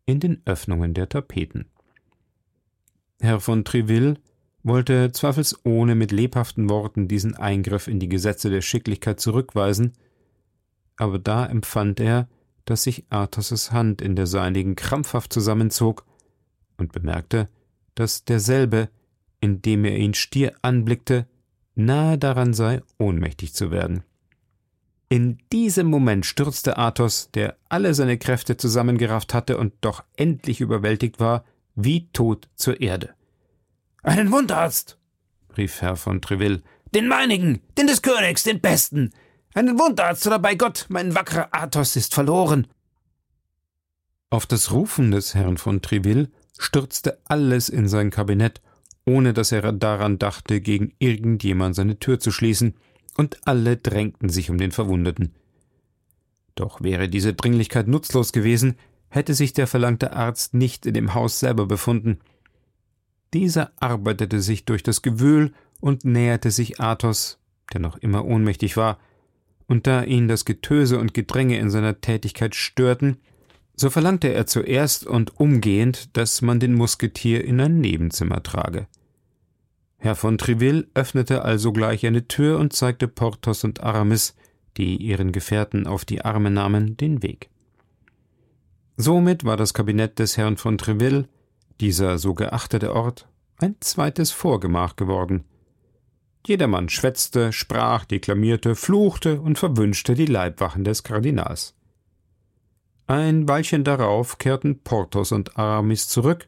in 0.06 0.20
den 0.20 0.42
Öffnungen 0.46 0.94
der 0.94 1.08
Tapeten. 1.08 1.70
Herr 3.20 3.40
von 3.40 3.64
Treville 3.64 4.16
wollte 4.64 5.12
zweifelsohne 5.12 5.96
mit 5.96 6.12
lebhaften 6.12 6.70
Worten 6.70 7.08
diesen 7.08 7.36
Eingriff 7.36 7.88
in 7.88 8.00
die 8.00 8.10
Gesetze 8.10 8.50
der 8.50 8.62
Schicklichkeit 8.62 9.20
zurückweisen, 9.20 9.94
aber 10.98 11.20
da 11.20 11.46
empfand 11.46 12.00
er, 12.00 12.28
dass 12.72 12.84
sich 12.84 13.04
Athos' 13.10 13.74
Hand 13.74 14.02
in 14.02 14.16
der 14.16 14.28
seinigen 14.28 14.76
krampfhaft 14.76 15.34
zusammenzog 15.34 16.06
und 16.78 16.94
bemerkte, 16.94 17.50
dass 17.96 18.24
derselbe, 18.24 18.88
indem 19.42 19.84
er 19.84 19.98
ihn 19.98 20.14
stier 20.14 20.54
anblickte, 20.62 21.28
nahe 21.76 22.18
daran 22.18 22.54
sei, 22.54 22.82
ohnmächtig 22.98 23.54
zu 23.54 23.72
werden. 23.72 24.06
In 25.10 25.40
diesem 25.52 25.88
Moment 25.88 26.26
stürzte 26.26 26.78
Athos, 26.78 27.30
der 27.34 27.58
alle 27.68 27.94
seine 27.94 28.18
Kräfte 28.18 28.56
zusammengerafft 28.56 29.34
hatte 29.34 29.58
und 29.58 29.74
doch 29.82 30.06
endlich 30.16 30.62
überwältigt 30.62 31.20
war, 31.20 31.44
wie 31.76 32.08
tot 32.14 32.48
zur 32.56 32.80
Erde. 32.80 33.10
Einen 34.02 34.32
Wundarzt! 34.32 34.98
rief 35.58 35.82
Herr 35.82 35.98
von 35.98 36.22
Treville. 36.22 36.62
Den 36.96 37.10
meinigen, 37.10 37.60
den 37.78 37.88
des 37.88 38.02
Königs, 38.02 38.44
den 38.44 38.62
besten! 38.62 39.12
Einen 39.54 39.78
Wundarzt 39.78 40.26
oder 40.28 40.40
bei 40.40 40.56
Gott, 40.56 40.86
mein 40.90 41.14
wackerer 41.14 41.50
Athos 41.52 41.96
ist 41.98 42.14
verloren! 42.14 42.68
Auf 44.30 44.46
das 44.46 44.72
Rufen 44.72 45.12
des 45.12 45.36
Herrn 45.36 45.58
von 45.58 45.82
Treville 45.82 46.30
stürzte 46.58 47.20
alles 47.26 47.68
in 47.68 47.90
sein 47.90 48.12
Kabinett, 48.12 48.62
ohne 49.06 49.34
dass 49.34 49.52
er 49.52 49.74
daran 49.74 50.20
dachte, 50.20 50.62
gegen 50.62 50.94
irgendjemand 51.00 51.76
seine 51.76 52.00
Tür 52.00 52.20
zu 52.20 52.32
schließen, 52.32 52.76
und 53.18 53.46
alle 53.46 53.76
drängten 53.76 54.30
sich 54.30 54.50
um 54.50 54.58
den 54.58 54.72
Verwundeten. 54.72 55.36
Doch 56.56 56.82
wäre 56.82 57.10
diese 57.10 57.34
Dringlichkeit 57.34 57.90
nutzlos 57.90 58.32
gewesen, 58.32 58.78
hätte 59.10 59.34
sich 59.34 59.52
der 59.52 59.68
verlangte 59.68 60.14
Arzt 60.14 60.54
nicht 60.54 60.86
in 60.86 60.94
dem 60.94 61.14
Haus 61.14 61.42
selber 61.42 61.66
befunden. 61.66 62.20
Dieser 63.34 63.74
arbeitete 63.82 64.42
sich 64.42 64.64
durch 64.64 64.82
das 64.82 65.02
Gewühl 65.02 65.52
und 65.82 66.06
näherte 66.06 66.52
sich 66.52 66.80
Athos, 66.80 67.38
der 67.74 67.82
noch 67.82 67.98
immer 67.98 68.24
ohnmächtig 68.24 68.78
war, 68.78 68.98
und 69.72 69.88
da 69.88 70.04
ihn 70.04 70.28
das 70.28 70.44
Getöse 70.44 71.00
und 71.00 71.14
Gedränge 71.14 71.58
in 71.58 71.70
seiner 71.70 72.02
Tätigkeit 72.02 72.56
störten, 72.56 73.16
so 73.74 73.90
verlangte 73.90 74.28
er 74.28 74.46
zuerst 74.46 75.08
und 75.08 75.40
umgehend, 75.40 76.18
dass 76.18 76.42
man 76.42 76.60
den 76.60 76.74
Musketier 76.74 77.46
in 77.46 77.62
ein 77.62 77.80
Nebenzimmer 77.80 78.44
trage. 78.44 78.88
Herr 79.98 80.16
von 80.16 80.38
Treville 80.38 80.88
öffnete 80.94 81.46
also 81.46 81.72
gleich 81.72 82.06
eine 82.06 82.28
Tür 82.28 82.60
und 82.60 82.74
zeigte 82.74 83.08
Porthos 83.08 83.64
und 83.64 83.82
Aramis, 83.82 84.36
die 84.76 84.98
ihren 84.98 85.32
Gefährten 85.32 85.88
auf 85.88 86.04
die 86.04 86.26
Arme 86.26 86.52
nahmen, 86.52 86.98
den 86.98 87.24
Weg. 87.24 87.50
Somit 88.98 89.46
war 89.46 89.56
das 89.56 89.74
Kabinett 89.74 90.20
des 90.20 90.36
Herrn 90.36 90.58
von 90.58 90.78
Treville, 90.78 91.30
dieser 91.80 92.18
so 92.18 92.34
geachtete 92.34 92.94
Ort, 92.94 93.26
ein 93.56 93.78
zweites 93.80 94.32
Vorgemach 94.32 94.98
geworden. 94.98 95.46
Jedermann 96.46 96.90
schwätzte, 96.90 97.54
sprach, 97.54 98.06
deklamierte, 98.06 98.76
fluchte 98.76 99.40
und 99.42 99.60
verwünschte 99.60 100.16
die 100.16 100.26
Leibwachen 100.26 100.84
des 100.84 101.04
Kardinals. 101.04 101.76
Ein 103.08 103.48
Weilchen 103.48 103.84
darauf 103.84 104.38
kehrten 104.38 104.80
Porthos 104.80 105.32
und 105.32 105.58
Aramis 105.58 106.08
zurück, 106.08 106.48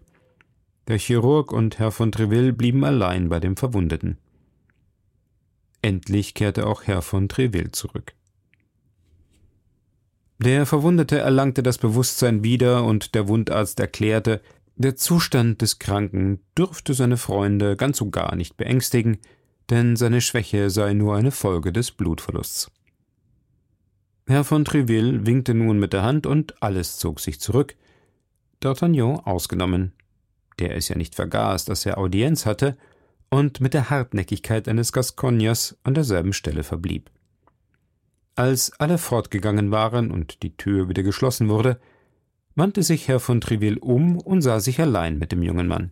der 0.87 0.97
Chirurg 0.97 1.51
und 1.51 1.79
Herr 1.79 1.91
von 1.91 2.11
Treville 2.11 2.53
blieben 2.53 2.83
allein 2.83 3.29
bei 3.29 3.39
dem 3.39 3.55
Verwundeten. 3.55 4.17
Endlich 5.81 6.33
kehrte 6.33 6.67
auch 6.67 6.83
Herr 6.83 7.01
von 7.01 7.29
Treville 7.29 7.71
zurück. 7.71 8.13
Der 10.39 10.65
Verwundete 10.65 11.19
erlangte 11.19 11.63
das 11.63 11.77
Bewusstsein 11.77 12.43
wieder 12.43 12.83
und 12.83 13.15
der 13.15 13.27
Wundarzt 13.29 13.79
erklärte, 13.79 14.41
der 14.75 14.95
Zustand 14.95 15.61
des 15.61 15.79
Kranken 15.79 16.39
dürfte 16.57 16.93
seine 16.93 17.17
Freunde 17.17 17.77
ganz 17.77 18.01
und 18.01 18.11
gar 18.11 18.35
nicht 18.35 18.57
beängstigen, 18.57 19.19
denn 19.73 19.95
seine 19.95 20.21
Schwäche 20.21 20.69
sei 20.69 20.93
nur 20.93 21.15
eine 21.15 21.31
Folge 21.31 21.73
des 21.73 21.91
Blutverlusts. 21.91 22.71
Herr 24.27 24.43
von 24.43 24.63
Treville 24.63 25.25
winkte 25.25 25.53
nun 25.53 25.79
mit 25.79 25.91
der 25.91 26.03
Hand 26.03 26.25
und 26.25 26.61
alles 26.61 26.97
zog 26.97 27.19
sich 27.19 27.41
zurück, 27.41 27.75
D'Artagnan 28.61 29.25
ausgenommen 29.25 29.91
der 30.59 30.75
es 30.75 30.89
ja 30.89 30.97
nicht 30.97 31.15
vergaß, 31.15 31.65
dass 31.65 31.85
er 31.85 31.97
Audienz 31.97 32.45
hatte, 32.45 32.77
und 33.29 33.61
mit 33.61 33.73
der 33.73 33.89
Hartnäckigkeit 33.89 34.67
eines 34.67 34.93
Gascogners 34.93 35.77
an 35.83 35.95
derselben 35.95 36.33
Stelle 36.33 36.63
verblieb. 36.63 37.09
Als 38.35 38.79
alle 38.79 38.99
fortgegangen 38.99 39.71
waren 39.71 40.11
und 40.11 40.43
die 40.43 40.55
Tür 40.55 40.87
wieder 40.87 41.01
geschlossen 41.01 41.49
wurde, 41.49 41.79
wandte 42.55 42.83
sich 42.83 43.07
Herr 43.07 43.19
von 43.19 43.41
Treville 43.41 43.79
um 43.79 44.19
und 44.19 44.41
sah 44.41 44.59
sich 44.59 44.79
allein 44.79 45.17
mit 45.17 45.31
dem 45.31 45.41
jungen 45.41 45.67
Mann. 45.67 45.91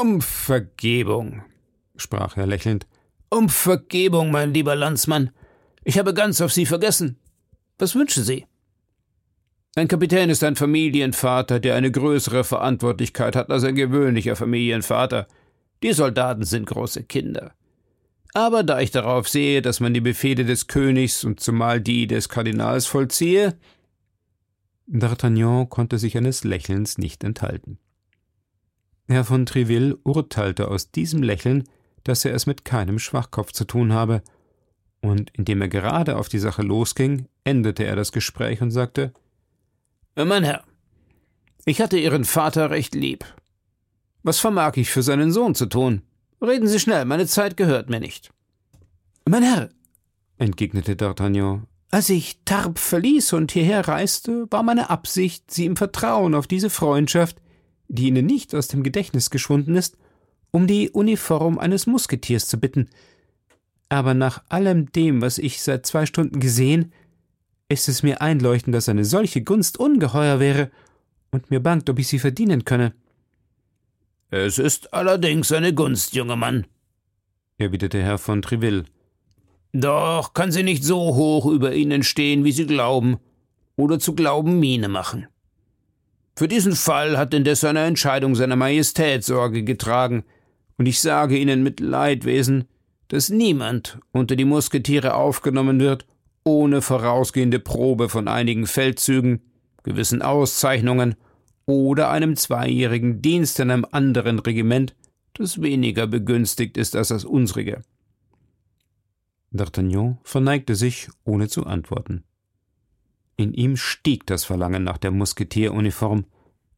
Um 0.00 0.20
Vergebung, 0.20 1.42
sprach 2.00 2.36
er 2.36 2.46
lächelnd. 2.46 2.86
Um 3.30 3.48
Vergebung, 3.48 4.30
mein 4.30 4.54
lieber 4.54 4.74
Landsmann. 4.74 5.30
Ich 5.84 5.98
habe 5.98 6.14
ganz 6.14 6.40
auf 6.40 6.52
Sie 6.52 6.66
vergessen. 6.66 7.18
Was 7.78 7.94
wünschen 7.94 8.24
Sie? 8.24 8.46
Ein 9.74 9.88
Kapitän 9.88 10.30
ist 10.30 10.42
ein 10.42 10.56
Familienvater, 10.56 11.60
der 11.60 11.76
eine 11.76 11.92
größere 11.92 12.42
Verantwortlichkeit 12.42 13.36
hat 13.36 13.50
als 13.50 13.64
ein 13.64 13.74
gewöhnlicher 13.74 14.34
Familienvater. 14.34 15.28
Die 15.82 15.92
Soldaten 15.92 16.42
sind 16.42 16.66
große 16.66 17.04
Kinder. 17.04 17.54
Aber 18.34 18.62
da 18.62 18.80
ich 18.80 18.90
darauf 18.90 19.28
sehe, 19.28 19.62
dass 19.62 19.80
man 19.80 19.94
die 19.94 20.00
Befehle 20.00 20.44
des 20.44 20.66
Königs 20.66 21.22
und 21.24 21.40
zumal 21.40 21.80
die 21.80 22.06
des 22.06 22.28
Kardinals 22.28 22.86
vollziehe. 22.86 23.56
D'Artagnan 24.88 25.68
konnte 25.68 25.98
sich 25.98 26.16
eines 26.16 26.44
Lächelns 26.44 26.98
nicht 26.98 27.22
enthalten. 27.22 27.78
Herr 29.06 29.24
von 29.24 29.46
Treville 29.46 29.96
urteilte 30.02 30.68
aus 30.68 30.90
diesem 30.90 31.22
Lächeln, 31.22 31.64
dass 32.04 32.24
er 32.24 32.34
es 32.34 32.46
mit 32.46 32.64
keinem 32.64 32.98
Schwachkopf 32.98 33.52
zu 33.52 33.64
tun 33.64 33.92
habe, 33.92 34.22
und 35.00 35.30
indem 35.34 35.62
er 35.62 35.68
gerade 35.68 36.16
auf 36.16 36.28
die 36.28 36.38
Sache 36.38 36.62
losging, 36.62 37.26
endete 37.44 37.84
er 37.84 37.96
das 37.96 38.12
Gespräch 38.12 38.60
und 38.60 38.70
sagte 38.70 39.12
Mein 40.16 40.44
Herr, 40.44 40.64
ich 41.64 41.80
hatte 41.80 41.98
Ihren 41.98 42.24
Vater 42.24 42.70
recht 42.70 42.94
lieb. 42.94 43.24
Was 44.22 44.40
vermag 44.40 44.76
ich 44.76 44.90
für 44.90 45.02
seinen 45.02 45.30
Sohn 45.30 45.54
zu 45.54 45.66
tun? 45.66 46.02
Reden 46.42 46.66
Sie 46.66 46.80
schnell, 46.80 47.04
meine 47.04 47.26
Zeit 47.26 47.56
gehört 47.56 47.90
mir 47.90 48.00
nicht. 48.00 48.30
Mein 49.24 49.42
Herr, 49.42 49.68
entgegnete 50.38 50.94
D'Artagnan, 50.94 51.62
als 51.90 52.10
ich 52.10 52.40
Tarp 52.44 52.78
verließ 52.78 53.32
und 53.32 53.52
hierher 53.52 53.88
reiste, 53.88 54.46
war 54.50 54.62
meine 54.62 54.90
Absicht, 54.90 55.50
Sie 55.50 55.64
im 55.64 55.76
Vertrauen 55.76 56.34
auf 56.34 56.46
diese 56.46 56.68
Freundschaft, 56.68 57.40
die 57.88 58.08
Ihnen 58.08 58.26
nicht 58.26 58.54
aus 58.54 58.68
dem 58.68 58.82
Gedächtnis 58.82 59.30
geschwunden 59.30 59.74
ist, 59.74 59.96
um 60.50 60.66
die 60.66 60.90
Uniform 60.90 61.58
eines 61.58 61.86
Musketiers 61.86 62.48
zu 62.48 62.58
bitten. 62.58 62.88
Aber 63.88 64.14
nach 64.14 64.42
allem 64.48 64.92
dem, 64.92 65.22
was 65.22 65.38
ich 65.38 65.62
seit 65.62 65.86
zwei 65.86 66.06
Stunden 66.06 66.40
gesehen, 66.40 66.92
ist 67.68 67.88
es 67.88 68.02
mir 68.02 68.20
einleuchtend, 68.20 68.74
dass 68.74 68.88
eine 68.88 69.04
solche 69.04 69.42
Gunst 69.42 69.78
ungeheuer 69.78 70.40
wäre 70.40 70.70
und 71.30 71.50
mir 71.50 71.60
bangt, 71.60 71.88
ob 71.90 71.98
ich 71.98 72.08
sie 72.08 72.18
verdienen 72.18 72.64
könne. 72.64 72.94
Es 74.30 74.58
ist 74.58 74.92
allerdings 74.92 75.52
eine 75.52 75.72
Gunst, 75.74 76.14
junger 76.14 76.36
Mann, 76.36 76.66
erwiderte 77.56 78.02
Herr 78.02 78.18
von 78.18 78.42
Treville. 78.42 78.84
Doch 79.72 80.34
kann 80.34 80.52
sie 80.52 80.62
nicht 80.62 80.84
so 80.84 80.98
hoch 81.14 81.46
über 81.46 81.74
Ihnen 81.74 82.02
stehen, 82.02 82.44
wie 82.44 82.52
Sie 82.52 82.66
glauben, 82.66 83.18
oder 83.76 83.98
zu 83.98 84.14
glauben 84.14 84.58
Miene 84.58 84.88
machen. 84.88 85.28
Für 86.36 86.48
diesen 86.48 86.74
Fall 86.74 87.18
hat 87.18 87.34
indes 87.34 87.64
eine 87.64 87.84
Entscheidung 87.84 88.34
seiner 88.34 88.56
Majestät 88.56 89.24
Sorge 89.24 89.64
getragen, 89.64 90.24
und 90.78 90.86
ich 90.86 91.00
sage 91.00 91.36
Ihnen 91.36 91.62
mit 91.62 91.80
Leidwesen, 91.80 92.64
dass 93.08 93.28
niemand 93.28 93.98
unter 94.12 94.36
die 94.36 94.44
Musketiere 94.44 95.14
aufgenommen 95.14 95.80
wird, 95.80 96.06
ohne 96.44 96.80
vorausgehende 96.80 97.58
Probe 97.58 98.08
von 98.08 98.28
einigen 98.28 98.66
Feldzügen, 98.66 99.40
gewissen 99.82 100.22
Auszeichnungen 100.22 101.16
oder 101.66 102.10
einem 102.10 102.36
zweijährigen 102.36 103.20
Dienst 103.20 103.60
in 103.60 103.70
einem 103.70 103.86
anderen 103.90 104.38
Regiment, 104.38 104.94
das 105.34 105.60
weniger 105.60 106.06
begünstigt 106.06 106.76
ist 106.76 106.96
als 106.96 107.08
das 107.08 107.24
unsrige. 107.24 107.82
D'Artagnan 109.52 110.18
verneigte 110.22 110.74
sich, 110.74 111.08
ohne 111.24 111.48
zu 111.48 111.66
antworten. 111.66 112.24
In 113.36 113.54
ihm 113.54 113.76
stieg 113.76 114.26
das 114.26 114.44
Verlangen 114.44 114.84
nach 114.84 114.98
der 114.98 115.10
Musketieruniform, 115.10 116.24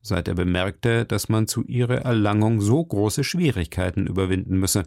seit 0.02 0.28
er 0.28 0.34
bemerkte, 0.34 1.04
dass 1.04 1.28
man 1.28 1.46
zu 1.46 1.62
ihrer 1.64 1.98
Erlangung 1.98 2.60
so 2.60 2.84
große 2.84 3.24
Schwierigkeiten 3.24 4.06
überwinden 4.06 4.58
müsse. 4.58 4.84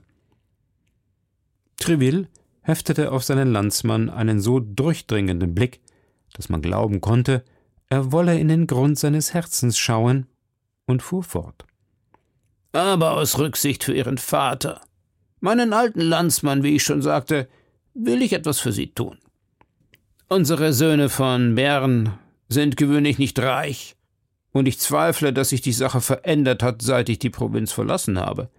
Treville 1.77 2.27
heftete 2.61 3.11
auf 3.11 3.23
seinen 3.23 3.51
Landsmann 3.51 4.09
einen 4.09 4.39
so 4.39 4.59
durchdringenden 4.59 5.53
Blick, 5.53 5.81
dass 6.33 6.49
man 6.49 6.61
glauben 6.61 7.01
konnte, 7.01 7.43
er 7.89 8.11
wolle 8.11 8.39
in 8.39 8.47
den 8.47 8.67
Grund 8.67 8.97
seines 8.97 9.33
Herzens 9.33 9.77
schauen, 9.77 10.27
und 10.85 11.01
fuhr 11.01 11.23
fort. 11.23 11.65
Aber 12.71 13.13
aus 13.13 13.37
Rücksicht 13.37 13.83
für 13.83 13.93
Ihren 13.93 14.17
Vater, 14.17 14.81
meinen 15.39 15.73
alten 15.73 16.01
Landsmann, 16.01 16.63
wie 16.63 16.75
ich 16.75 16.83
schon 16.83 17.01
sagte, 17.01 17.47
will 17.93 18.21
ich 18.21 18.33
etwas 18.33 18.59
für 18.59 18.71
Sie 18.71 18.87
tun. 18.87 19.17
Unsere 20.27 20.73
Söhne 20.73 21.09
von 21.09 21.55
Bern 21.55 22.17
sind 22.49 22.77
gewöhnlich 22.77 23.19
nicht 23.19 23.37
reich, 23.39 23.95
und 24.53 24.67
ich 24.67 24.79
zweifle, 24.79 25.33
dass 25.33 25.49
sich 25.49 25.61
die 25.61 25.73
Sache 25.73 25.99
verändert 25.99 26.63
hat, 26.63 26.81
seit 26.81 27.09
ich 27.09 27.19
die 27.19 27.31
Provinz 27.31 27.73
verlassen 27.73 28.19
habe. 28.19 28.49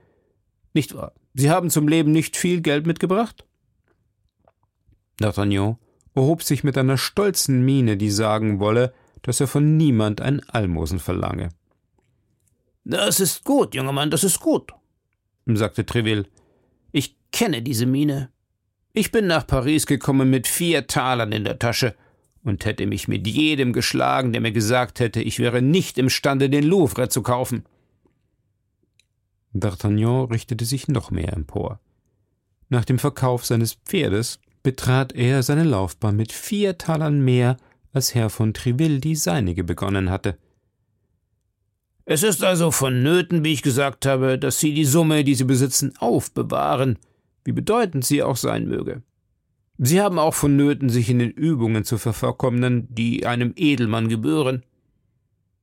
Nicht 0.74 0.94
wahr? 0.94 1.12
Sie 1.34 1.50
haben 1.50 1.70
zum 1.70 1.88
Leben 1.88 2.12
nicht 2.12 2.36
viel 2.36 2.60
Geld 2.60 2.86
mitgebracht? 2.86 3.46
D'Artagnan 5.20 5.76
erhob 6.14 6.42
sich 6.42 6.64
mit 6.64 6.76
einer 6.76 6.98
stolzen 6.98 7.64
Miene, 7.64 7.96
die 7.96 8.10
sagen 8.10 8.58
wolle, 8.58 8.92
dass 9.22 9.40
er 9.40 9.46
von 9.46 9.76
niemand 9.76 10.20
ein 10.20 10.40
Almosen 10.48 10.98
verlange. 10.98 11.48
Das 12.84 13.20
ist 13.20 13.44
gut, 13.44 13.74
junger 13.74 13.92
Mann, 13.92 14.10
das 14.10 14.24
ist 14.24 14.40
gut, 14.40 14.72
sagte 15.46 15.86
Treville. 15.86 16.26
Ich 16.92 17.16
kenne 17.32 17.62
diese 17.62 17.86
Miene. 17.86 18.30
Ich 18.92 19.10
bin 19.10 19.26
nach 19.26 19.46
Paris 19.46 19.86
gekommen 19.86 20.28
mit 20.28 20.46
vier 20.46 20.86
Talern 20.86 21.32
in 21.32 21.44
der 21.44 21.58
Tasche 21.58 21.94
und 22.44 22.64
hätte 22.64 22.86
mich 22.86 23.08
mit 23.08 23.26
jedem 23.26 23.72
geschlagen, 23.72 24.32
der 24.32 24.40
mir 24.40 24.52
gesagt 24.52 25.00
hätte, 25.00 25.20
ich 25.20 25.38
wäre 25.38 25.62
nicht 25.62 25.98
imstande, 25.98 26.48
den 26.48 26.64
Louvre 26.64 27.08
zu 27.08 27.22
kaufen. 27.22 27.64
D'Artagnan 29.54 30.30
richtete 30.30 30.64
sich 30.64 30.88
noch 30.88 31.10
mehr 31.10 31.32
empor. 31.32 31.80
Nach 32.68 32.84
dem 32.84 32.98
Verkauf 32.98 33.44
seines 33.44 33.74
Pferdes 33.74 34.40
betrat 34.62 35.12
er 35.12 35.42
seine 35.42 35.64
Laufbahn 35.64 36.16
mit 36.16 36.32
vier 36.32 36.78
Talern 36.78 37.24
mehr 37.24 37.56
als 37.92 38.14
Herr 38.14 38.30
von 38.30 38.54
Treville 38.54 38.98
die 38.98 39.16
seinige 39.16 39.64
begonnen 39.64 40.10
hatte. 40.10 40.36
Es 42.06 42.22
ist 42.22 42.44
also 42.44 42.70
vonnöten, 42.70 43.44
wie 43.44 43.52
ich 43.52 43.62
gesagt 43.62 44.04
habe, 44.04 44.38
dass 44.38 44.58
Sie 44.58 44.74
die 44.74 44.84
Summe, 44.84 45.24
die 45.24 45.34
Sie 45.34 45.44
besitzen, 45.44 45.94
aufbewahren, 45.98 46.98
wie 47.44 47.52
bedeutend 47.52 48.04
sie 48.04 48.22
auch 48.22 48.36
sein 48.36 48.66
möge. 48.66 49.02
Sie 49.78 50.00
haben 50.00 50.18
auch 50.18 50.34
vonnöten, 50.34 50.88
sich 50.88 51.10
in 51.10 51.18
den 51.18 51.30
Übungen 51.30 51.84
zu 51.84 51.98
vervollkommnen, 51.98 52.86
die 52.90 53.26
einem 53.26 53.52
Edelmann 53.56 54.08
gebühren. 54.08 54.64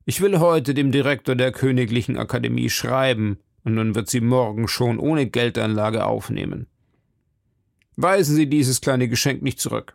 Ich 0.04 0.20
will 0.20 0.38
heute 0.38 0.74
dem 0.74 0.92
Direktor 0.92 1.34
der 1.34 1.52
Königlichen 1.52 2.18
Akademie 2.18 2.68
schreiben, 2.68 3.38
und 3.64 3.74
nun 3.74 3.94
wird 3.94 4.10
sie 4.10 4.20
morgen 4.20 4.68
schon 4.68 4.98
ohne 4.98 5.26
Geldanlage 5.28 6.04
aufnehmen. 6.04 6.66
Weisen 7.96 8.34
Sie 8.34 8.48
dieses 8.48 8.80
kleine 8.80 9.08
Geschenk 9.08 9.42
nicht 9.42 9.60
zurück. 9.60 9.94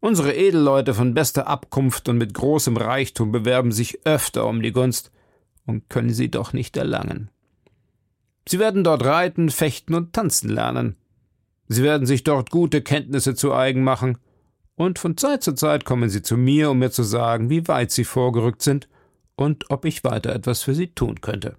Unsere 0.00 0.34
Edelleute 0.34 0.94
von 0.94 1.14
bester 1.14 1.46
Abkunft 1.46 2.08
und 2.08 2.18
mit 2.18 2.34
großem 2.34 2.76
Reichtum 2.76 3.32
bewerben 3.32 3.72
sich 3.72 4.06
öfter 4.06 4.46
um 4.46 4.62
die 4.62 4.72
Gunst 4.72 5.10
und 5.66 5.88
können 5.90 6.12
sie 6.12 6.30
doch 6.30 6.52
nicht 6.52 6.76
erlangen. 6.76 7.30
Sie 8.48 8.58
werden 8.58 8.84
dort 8.84 9.04
reiten, 9.04 9.50
fechten 9.50 9.94
und 9.94 10.12
tanzen 10.12 10.48
lernen. 10.48 10.96
Sie 11.68 11.82
werden 11.82 12.06
sich 12.06 12.24
dort 12.24 12.50
gute 12.50 12.82
Kenntnisse 12.82 13.34
zu 13.34 13.52
eigen 13.52 13.82
machen, 13.82 14.18
und 14.76 14.98
von 14.98 15.16
Zeit 15.16 15.42
zu 15.42 15.54
Zeit 15.54 15.84
kommen 15.86 16.10
sie 16.10 16.20
zu 16.20 16.36
mir, 16.36 16.70
um 16.70 16.78
mir 16.78 16.90
zu 16.90 17.02
sagen, 17.02 17.48
wie 17.48 17.66
weit 17.66 17.90
sie 17.90 18.04
vorgerückt 18.04 18.60
sind 18.60 18.88
und 19.34 19.70
ob 19.70 19.86
ich 19.86 20.04
weiter 20.04 20.34
etwas 20.34 20.62
für 20.62 20.74
sie 20.74 20.88
tun 20.88 21.20
könnte. 21.22 21.56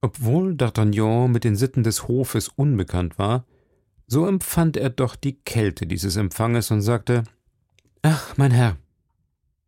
Obwohl 0.00 0.52
D'Artagnan 0.52 1.28
mit 1.28 1.44
den 1.44 1.56
Sitten 1.56 1.82
des 1.82 2.08
Hofes 2.08 2.48
unbekannt 2.48 3.18
war, 3.18 3.44
so 4.06 4.26
empfand 4.26 4.76
er 4.76 4.90
doch 4.90 5.16
die 5.16 5.34
Kälte 5.34 5.86
dieses 5.86 6.16
Empfanges 6.16 6.70
und 6.70 6.80
sagte 6.80 7.24
Ach, 8.02 8.36
mein 8.36 8.52
Herr, 8.52 8.76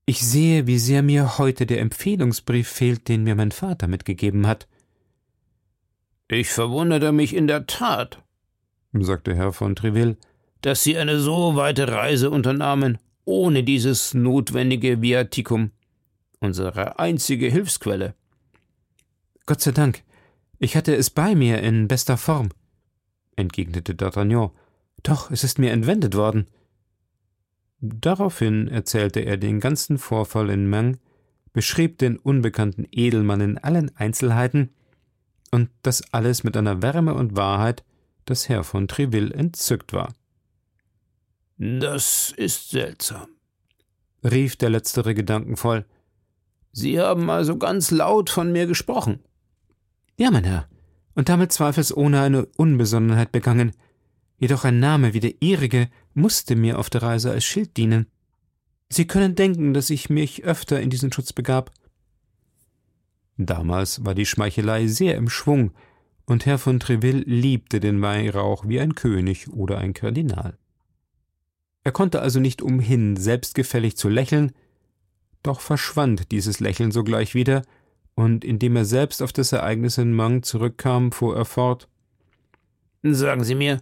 ich 0.06 0.26
sehe, 0.26 0.66
wie 0.66 0.78
sehr 0.78 1.02
mir 1.02 1.38
heute 1.38 1.66
der 1.66 1.80
Empfehlungsbrief 1.80 2.68
fehlt, 2.68 3.08
den 3.08 3.24
mir 3.24 3.34
mein 3.34 3.52
Vater 3.52 3.86
mitgegeben 3.86 4.46
hat. 4.46 4.66
Ich 6.28 6.50
verwundere 6.50 7.12
mich 7.12 7.34
in 7.34 7.46
der 7.46 7.66
Tat, 7.66 8.22
sagte 8.92 9.34
Herr 9.34 9.52
von 9.52 9.76
Treville, 9.76 10.16
dass 10.62 10.82
Sie 10.82 10.96
eine 10.96 11.18
so 11.18 11.56
weite 11.56 11.88
Reise 11.88 12.30
unternahmen, 12.30 12.98
ohne 13.24 13.62
dieses 13.64 14.14
notwendige 14.14 15.00
Viaticum, 15.00 15.70
unsere 16.40 16.98
einzige 16.98 17.48
Hilfsquelle. 17.48 18.14
Gott 19.46 19.60
sei 19.60 19.72
Dank, 19.72 20.02
ich 20.58 20.76
hatte 20.76 20.94
es 20.94 21.10
bei 21.10 21.34
mir 21.34 21.60
in 21.62 21.88
bester 21.88 22.16
Form 22.16 22.50
entgegnete 23.40 23.94
D'Artagnan. 23.94 24.50
Doch, 25.02 25.30
es 25.30 25.42
ist 25.42 25.58
mir 25.58 25.72
entwendet 25.72 26.14
worden. 26.14 26.46
Daraufhin 27.80 28.68
erzählte 28.68 29.20
er 29.20 29.38
den 29.38 29.58
ganzen 29.58 29.98
Vorfall 29.98 30.50
in 30.50 30.68
Mang, 30.68 30.98
beschrieb 31.52 31.98
den 31.98 32.18
unbekannten 32.18 32.86
Edelmann 32.92 33.40
in 33.40 33.58
allen 33.58 33.96
Einzelheiten, 33.96 34.70
und 35.50 35.70
das 35.82 36.12
alles 36.12 36.44
mit 36.44 36.56
einer 36.56 36.80
Wärme 36.82 37.14
und 37.14 37.36
Wahrheit, 37.36 37.82
dass 38.30 38.48
Herr 38.48 38.64
von 38.64 38.88
Treville 38.88 39.34
entzückt 39.34 39.92
war. 39.92 40.14
Das 41.58 42.32
ist 42.36 42.70
seltsam, 42.70 43.28
rief 44.24 44.56
der 44.56 44.70
letztere 44.70 45.14
gedankenvoll. 45.14 45.84
Sie 46.72 46.98
haben 46.98 47.28
also 47.28 47.58
ganz 47.58 47.90
laut 47.90 48.30
von 48.30 48.50
mir 48.52 48.66
gesprochen. 48.66 49.20
Ja, 50.16 50.30
mein 50.30 50.44
Herr, 50.44 50.68
und 51.14 51.28
damit 51.28 51.52
zweifelsohne 51.52 52.20
eine 52.22 52.46
Unbesonnenheit 52.56 53.32
begangen, 53.32 53.72
jedoch 54.38 54.64
ein 54.64 54.80
Name 54.80 55.12
wie 55.12 55.20
der 55.20 55.42
ihrige 55.42 55.88
musste 56.14 56.56
mir 56.56 56.78
auf 56.78 56.88
der 56.88 57.02
Reise 57.02 57.30
als 57.30 57.44
Schild 57.44 57.76
dienen. 57.76 58.06
Sie 58.88 59.06
können 59.06 59.34
denken, 59.34 59.74
dass 59.74 59.90
ich 59.90 60.10
mich 60.10 60.44
öfter 60.44 60.80
in 60.80 60.90
diesen 60.90 61.12
Schutz 61.12 61.32
begab. 61.32 61.70
Damals 63.36 64.04
war 64.04 64.14
die 64.14 64.26
Schmeichelei 64.26 64.86
sehr 64.86 65.16
im 65.16 65.28
Schwung, 65.28 65.72
und 66.30 66.46
Herr 66.46 66.58
von 66.58 66.78
Treville 66.78 67.24
liebte 67.26 67.80
den 67.80 68.00
Weihrauch 68.02 68.64
wie 68.68 68.78
ein 68.78 68.94
König 68.94 69.50
oder 69.50 69.78
ein 69.78 69.94
Kardinal. 69.94 70.56
Er 71.82 71.90
konnte 71.90 72.22
also 72.22 72.38
nicht 72.38 72.62
umhin, 72.62 73.16
selbstgefällig 73.16 73.96
zu 73.96 74.08
lächeln, 74.08 74.52
doch 75.42 75.60
verschwand 75.60 76.30
dieses 76.30 76.60
Lächeln 76.60 76.92
sogleich 76.92 77.34
wieder, 77.34 77.62
und 78.14 78.44
indem 78.44 78.76
er 78.76 78.84
selbst 78.84 79.22
auf 79.22 79.32
das 79.32 79.50
Ereignis 79.50 79.98
in 79.98 80.14
Mang 80.14 80.44
zurückkam, 80.44 81.10
fuhr 81.10 81.36
er 81.36 81.46
fort 81.46 81.88
Sagen 83.02 83.42
Sie 83.42 83.56
mir, 83.56 83.80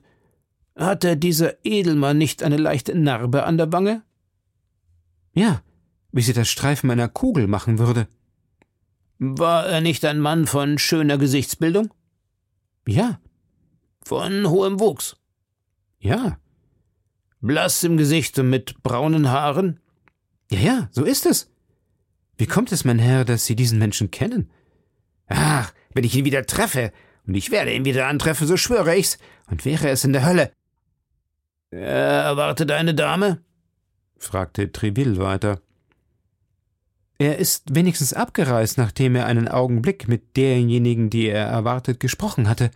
hatte 0.75 1.19
dieser 1.19 1.63
Edelmann 1.65 2.17
nicht 2.17 2.43
eine 2.43 2.57
leichte 2.57 2.97
Narbe 2.97 3.45
an 3.45 3.59
der 3.59 3.73
Wange? 3.73 4.03
Ja, 5.35 5.61
wie 6.13 6.23
sie 6.23 6.33
das 6.33 6.49
Streifen 6.49 6.91
einer 6.91 7.09
Kugel 7.09 7.47
machen 7.47 7.79
würde. 7.79 8.09
War 9.19 9.67
er 9.67 9.83
nicht 9.83 10.03
ein 10.07 10.19
Mann 10.19 10.47
von 10.47 10.79
schöner 10.79 11.19
Gesichtsbildung? 11.19 11.91
Ja. 12.89 13.21
Von 14.03 14.49
hohem 14.49 14.81
Wuchs? 14.81 15.17
Ja. 15.99 16.39
Blass 17.43 17.85
im 17.85 17.99
Gesicht 17.99 18.39
und 18.39 18.49
mit 18.49 18.83
braunen 18.83 19.31
Haaren? 19.31 19.81
Ja, 20.51 20.59
ja, 20.59 20.89
so 20.91 21.05
ist 21.05 21.27
es. 21.27 21.53
Wie 22.39 22.47
kommt 22.47 22.73
es, 22.73 22.87
mein 22.87 22.99
Herr, 22.99 23.27
dass 23.27 23.45
Sie 23.45 23.57
diesen 23.57 23.79
Menschen 23.79 24.11
kennen? 24.11 24.51
Ach, 25.27 25.75
wenn 25.93 26.05
ich 26.05 26.17
ihn 26.17 26.25
wieder 26.25 26.47
treffe, 26.47 26.91
und 27.27 27.35
ich 27.35 27.51
werde 27.51 27.75
ihn 27.75 27.85
wieder 27.85 28.07
antreffen, 28.07 28.47
so 28.47 28.57
schwöre 28.57 28.97
ich's, 28.97 29.19
und 29.51 29.67
wäre 29.67 29.91
es 29.91 30.05
in 30.05 30.15
der 30.15 30.25
Hölle. 30.25 30.51
Er 31.71 32.23
erwartet 32.23 32.71
eine 32.71 32.95
Dame? 32.95 33.43
fragte 34.17 34.73
Treville 34.73 35.19
weiter. 35.19 35.61
Er 37.19 37.39
ist 37.39 37.75
wenigstens 37.75 38.13
abgereist, 38.13 38.79
nachdem 38.79 39.17
er 39.17 39.27
einen 39.27 39.49
Augenblick 39.49 40.07
mit 40.07 40.37
derjenigen, 40.37 41.11
die 41.11 41.27
er 41.27 41.47
erwartet, 41.47 41.99
gesprochen 41.99 42.49
hatte. 42.49 42.71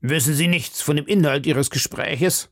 Wissen 0.00 0.34
Sie 0.34 0.46
nichts 0.46 0.80
von 0.80 0.94
dem 0.94 1.06
Inhalt 1.06 1.44
Ihres 1.46 1.70
Gespräches? 1.70 2.50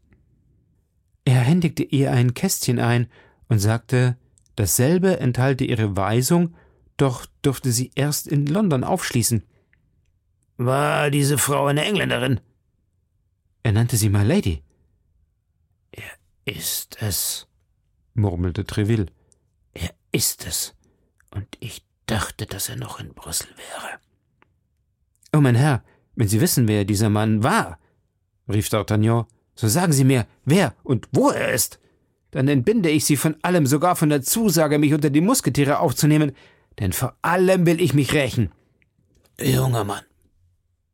Er 1.25 1.41
händigte 1.41 1.85
ihr 1.85 2.13
ein 2.13 2.35
Kästchen 2.35 2.79
ein 2.79 3.09
und 3.49 3.59
sagte, 3.59 4.17
dasselbe 4.55 5.19
enthalte 5.21 5.65
ihre 5.65 5.97
Weisung, 5.97 6.55
doch 6.97 7.27
durfte 7.43 7.73
sie 7.73 7.91
erst 7.95 8.27
in 8.27 8.47
London 8.47 8.85
aufschließen. 8.85 9.43
War 10.57 11.11
diese 11.11 11.37
Frau 11.37 11.67
eine 11.67 11.85
Engländerin? 11.85 12.41
Er 13.63 13.73
nannte 13.73 13.97
sie 13.97 14.09
My 14.09 14.23
Lady. 14.23 14.63
Er 15.91 16.11
ist 16.45 16.97
es, 17.03 17.49
murmelte 18.15 18.65
Treville. 18.65 19.07
Ist 20.17 20.47
es. 20.47 20.75
Und 21.31 21.47
ich 21.61 21.85
dachte, 22.07 22.47
dass 22.47 22.71
er 22.71 22.77
noch 22.77 22.99
in 22.99 23.13
Brüssel 23.13 23.49
wäre. 23.49 23.99
Oh, 25.35 25.43
mein 25.43 25.57
Herr, 25.57 25.85
wenn 26.15 26.27
Sie 26.27 26.41
wissen, 26.41 26.69
wer 26.69 26.87
dieser 26.87 27.11
Mann 27.11 27.43
war, 27.43 27.79
rief 28.49 28.69
D'Artagnan, 28.69 29.27
so 29.55 29.69
sagen 29.69 29.93
Sie 29.93 30.05
mir, 30.05 30.27
wer 30.47 30.75
und 30.85 31.07
wo 31.13 31.29
er 31.29 31.53
ist. 31.53 31.81
Dann 32.31 32.49
entbinde 32.49 32.89
ich 32.89 33.05
Sie 33.05 33.19
von 33.19 33.37
allem, 33.43 33.67
sogar 33.67 33.95
von 33.95 34.09
der 34.09 34.23
Zusage, 34.23 34.79
mich 34.79 34.95
unter 34.95 35.11
die 35.11 35.21
Musketiere 35.21 35.81
aufzunehmen, 35.81 36.33
denn 36.79 36.95
vor 36.95 37.15
allem 37.21 37.67
will 37.67 37.79
ich 37.79 37.93
mich 37.93 38.15
rächen. 38.15 38.51
Junger 39.39 39.85
Mann, 39.85 40.05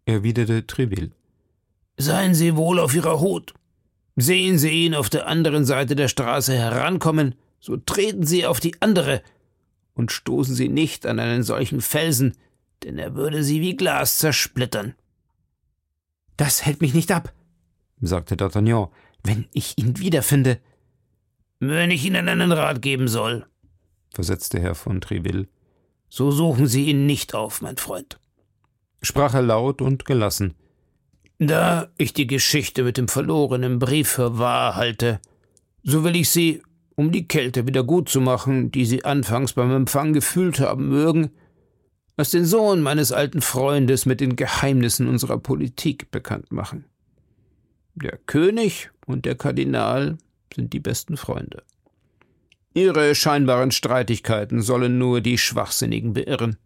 erwiderte 0.05 0.67
Treville. 0.67 1.13
Seien 1.97 2.35
Sie 2.35 2.57
wohl 2.57 2.81
auf 2.81 2.93
Ihrer 2.93 3.21
Hut. 3.21 3.55
Sehen 4.17 4.59
Sie 4.59 4.71
ihn 4.71 4.97
auf 4.97 5.11
der 5.11 5.29
anderen 5.29 5.65
Seite 5.65 5.95
der 5.95 6.09
Straße 6.09 6.55
herankommen, 6.55 7.37
so 7.63 7.77
treten 7.77 8.27
Sie 8.27 8.45
auf 8.45 8.61
die 8.61 8.75
andere 8.83 9.23
und 9.95 10.13
stoßen 10.13 10.55
Sie 10.55 10.69
nicht 10.69 11.07
an 11.07 11.21
einen 11.21 11.45
solchen 11.45 11.81
Felsen, 11.81 12.37
denn 12.83 12.99
er 12.99 13.15
würde 13.15 13.45
Sie 13.45 13.61
wie 13.61 13.77
Glas 13.77 14.19
zersplittern. 14.19 14.95
Das 16.37 16.67
hält 16.67 16.81
mich 16.81 16.93
nicht 16.93 17.13
ab, 17.13 17.33
sagte 18.01 18.35
D'Artagnan, 18.35 18.91
wenn 19.23 19.47
ich 19.53 19.79
ihn 19.79 19.99
wiederfinde. 19.99 20.61
Wenn 21.61 21.93
ich 21.93 22.05
Ihnen 22.05 22.29
einen 22.29 22.51
Rat 22.51 22.83
geben 22.83 23.07
soll, 23.07 23.47
versetzte 24.13 24.59
Herr 24.59 24.75
von 24.75 25.01
Treville, 25.01 25.47
so 26.09 26.33
suchen 26.33 26.67
Sie 26.67 26.87
ihn 26.87 27.07
nicht 27.07 27.33
auf, 27.33 27.63
mein 27.63 27.77
Freund, 27.77 28.19
sprach 29.03 29.35
er 29.35 29.43
laut 29.43 29.81
und 29.81 30.05
gelassen. 30.05 30.55
Da 31.39 31.93
ich 31.97 32.13
die 32.13 32.27
Geschichte 32.27 32.83
mit 32.83 32.97
dem 32.97 33.07
verlorenen 33.07 33.79
Brief 33.79 34.09
für 34.09 34.39
wahr 34.39 34.75
halte, 34.75 35.21
so 35.85 36.03
will 36.03 36.17
ich 36.17 36.29
Sie, 36.29 36.63
um 37.03 37.11
die 37.11 37.27
Kälte 37.27 37.67
wieder 37.67 37.83
gut 37.83 38.09
zu 38.09 38.21
machen, 38.21 38.71
die 38.71 38.85
Sie 38.85 39.05
anfangs 39.05 39.55
beim 39.55 39.73
Empfang 39.73 40.13
gefühlt 40.13 40.61
haben 40.61 40.89
mögen, 40.89 41.31
als 42.17 42.31
den 42.31 42.45
Sohn 42.45 42.81
meines 42.81 43.11
alten 43.11 43.41
Freundes 43.41 44.07
mit 44.07 44.21
den 44.21 44.37
Geheimnissen 44.37 45.09
unserer 45.09 45.39
Politik 45.39 46.13
bekannt 46.13 46.53
machen. 46.53 46.85
Der 47.97 48.19
König 48.19 48.91
und 49.05 49.25
der 49.25 49.35
Kardinal 49.35 50.17
sind 50.55 50.73
die 50.73 50.79
besten 50.79 51.17
Freunde. 51.17 51.65
Ihre 52.73 53.17
scheinbaren 53.17 53.73
Streitigkeiten 53.73 54.63
sollen 54.63 54.99
nur 54.99 55.21
die 55.21 55.39
Schwachsinnigen 55.39 56.13
beirren. 56.13 56.57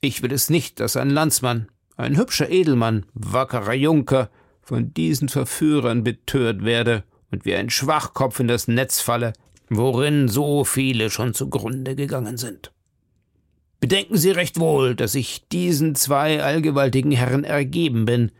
Ich 0.00 0.22
will 0.22 0.32
es 0.32 0.48
nicht, 0.48 0.78
dass 0.78 0.96
ein 0.96 1.10
Landsmann, 1.10 1.66
ein 1.96 2.16
hübscher 2.16 2.48
Edelmann, 2.50 3.04
wackerer 3.14 3.74
Junker, 3.74 4.30
von 4.62 4.94
diesen 4.94 5.28
Verführern 5.28 6.04
betört 6.04 6.64
werde 6.64 7.02
und 7.30 7.44
wie 7.44 7.54
ein 7.54 7.70
Schwachkopf 7.70 8.40
in 8.40 8.48
das 8.48 8.68
Netz 8.68 9.00
falle, 9.00 9.32
worin 9.68 10.28
so 10.28 10.64
viele 10.64 11.10
schon 11.10 11.34
zugrunde 11.34 11.94
gegangen 11.94 12.36
sind. 12.36 12.72
Bedenken 13.80 14.16
Sie 14.16 14.30
recht 14.30 14.58
wohl, 14.60 14.94
dass 14.94 15.14
ich 15.14 15.48
diesen 15.48 15.94
zwei 15.94 16.42
allgewaltigen 16.42 17.12
Herren 17.12 17.44
ergeben 17.44 18.04
bin, 18.04 18.30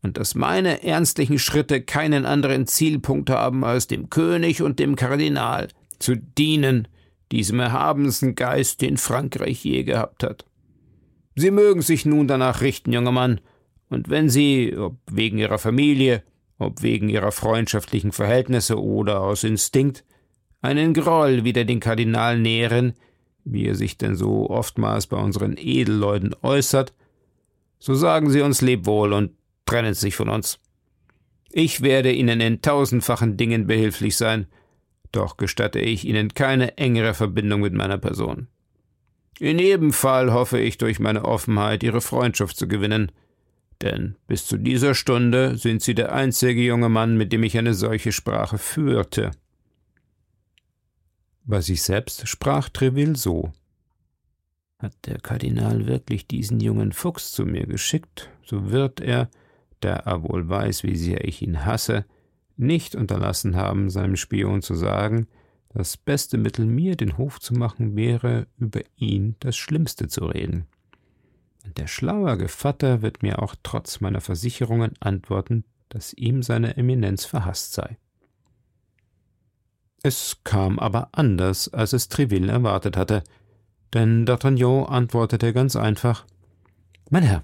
und 0.00 0.16
dass 0.16 0.34
meine 0.34 0.84
ernstlichen 0.84 1.38
Schritte 1.38 1.82
keinen 1.82 2.24
anderen 2.24 2.66
Zielpunkt 2.66 3.30
haben, 3.30 3.64
als 3.64 3.88
dem 3.88 4.10
König 4.10 4.62
und 4.62 4.78
dem 4.78 4.94
Kardinal 4.94 5.68
zu 5.98 6.14
dienen, 6.16 6.86
diesem 7.32 7.60
erhabensten 7.60 8.34
Geist, 8.34 8.80
den 8.80 8.96
Frankreich 8.96 9.64
je 9.64 9.82
gehabt 9.82 10.22
hat. 10.22 10.44
Sie 11.34 11.50
mögen 11.50 11.82
sich 11.82 12.06
nun 12.06 12.28
danach 12.28 12.60
richten, 12.60 12.92
junger 12.92 13.12
Mann, 13.12 13.40
und 13.90 14.08
wenn 14.08 14.28
Sie, 14.28 14.76
ob 14.76 14.98
wegen 15.10 15.38
Ihrer 15.38 15.58
Familie, 15.58 16.22
ob 16.58 16.82
wegen 16.82 17.08
Ihrer 17.08 17.32
freundschaftlichen 17.32 18.12
Verhältnisse 18.12 18.82
oder 18.82 19.20
aus 19.20 19.44
Instinkt, 19.44 20.04
einen 20.60 20.92
Groll 20.92 21.44
wider 21.44 21.64
den 21.64 21.80
Kardinal 21.80 22.38
nähren, 22.38 22.94
wie 23.44 23.66
er 23.66 23.74
sich 23.74 23.96
denn 23.96 24.16
so 24.16 24.50
oftmals 24.50 25.06
bei 25.06 25.16
unseren 25.16 25.56
Edelleuten 25.56 26.34
äußert, 26.42 26.92
so 27.78 27.94
sagen 27.94 28.30
Sie 28.30 28.40
uns 28.40 28.60
Lebwohl 28.60 29.12
und 29.12 29.32
trennen 29.64 29.94
sich 29.94 30.16
von 30.16 30.28
uns. 30.28 30.58
Ich 31.50 31.80
werde 31.80 32.12
Ihnen 32.12 32.40
in 32.40 32.60
tausendfachen 32.60 33.36
Dingen 33.36 33.66
behilflich 33.66 34.16
sein, 34.16 34.46
doch 35.12 35.36
gestatte 35.36 35.78
ich 35.78 36.04
Ihnen 36.04 36.34
keine 36.34 36.76
engere 36.76 37.14
Verbindung 37.14 37.60
mit 37.60 37.72
meiner 37.72 37.98
Person. 37.98 38.48
In 39.38 39.58
jedem 39.58 39.92
Fall 39.92 40.32
hoffe 40.32 40.58
ich 40.58 40.78
durch 40.78 40.98
meine 40.98 41.24
Offenheit 41.24 41.82
Ihre 41.84 42.00
Freundschaft 42.00 42.56
zu 42.56 42.66
gewinnen, 42.66 43.12
denn 43.82 44.16
bis 44.26 44.46
zu 44.46 44.56
dieser 44.56 44.94
Stunde 44.94 45.56
sind 45.56 45.82
Sie 45.82 45.94
der 45.94 46.12
einzige 46.12 46.62
junge 46.62 46.88
Mann, 46.88 47.16
mit 47.16 47.32
dem 47.32 47.42
ich 47.42 47.56
eine 47.56 47.74
solche 47.74 48.12
Sprache 48.12 48.58
führte. 48.58 49.30
Bei 51.44 51.60
sich 51.60 51.82
selbst 51.82 52.28
sprach 52.28 52.68
Treville 52.68 53.16
so. 53.16 53.52
Hat 54.78 54.94
der 55.06 55.18
Kardinal 55.18 55.86
wirklich 55.86 56.26
diesen 56.26 56.60
jungen 56.60 56.92
Fuchs 56.92 57.32
zu 57.32 57.46
mir 57.46 57.66
geschickt, 57.66 58.30
so 58.44 58.70
wird 58.70 59.00
er, 59.00 59.28
da 59.80 59.96
er 59.96 60.22
wohl 60.22 60.48
weiß, 60.48 60.84
wie 60.84 60.96
sehr 60.96 61.24
ich 61.24 61.42
ihn 61.42 61.64
hasse, 61.64 62.04
nicht 62.56 62.94
unterlassen 62.94 63.56
haben, 63.56 63.90
seinem 63.90 64.16
Spion 64.16 64.62
zu 64.62 64.74
sagen, 64.74 65.26
das 65.70 65.96
beste 65.96 66.38
Mittel, 66.38 66.66
mir 66.66 66.96
den 66.96 67.18
Hof 67.18 67.40
zu 67.40 67.54
machen, 67.54 67.96
wäre, 67.96 68.46
über 68.56 68.80
ihn 68.96 69.36
das 69.40 69.56
Schlimmste 69.56 70.08
zu 70.08 70.24
reden. 70.26 70.66
Und 71.64 71.78
der 71.78 71.86
schlaue 71.86 72.36
Gevatter 72.38 73.02
wird 73.02 73.22
mir 73.22 73.42
auch 73.42 73.54
trotz 73.62 74.00
meiner 74.00 74.20
Versicherungen 74.20 74.92
antworten, 75.00 75.64
dass 75.88 76.12
ihm 76.14 76.42
seine 76.42 76.76
Eminenz 76.76 77.24
verhasst 77.24 77.72
sei. 77.72 77.98
Es 80.02 80.38
kam 80.44 80.78
aber 80.78 81.08
anders, 81.12 81.72
als 81.72 81.92
es 81.92 82.08
Treville 82.08 82.52
erwartet 82.52 82.96
hatte, 82.96 83.24
denn 83.94 84.26
D'Artagnan 84.26 84.86
antwortete 84.86 85.52
ganz 85.52 85.76
einfach 85.76 86.24
Mein 87.10 87.22
Herr, 87.24 87.42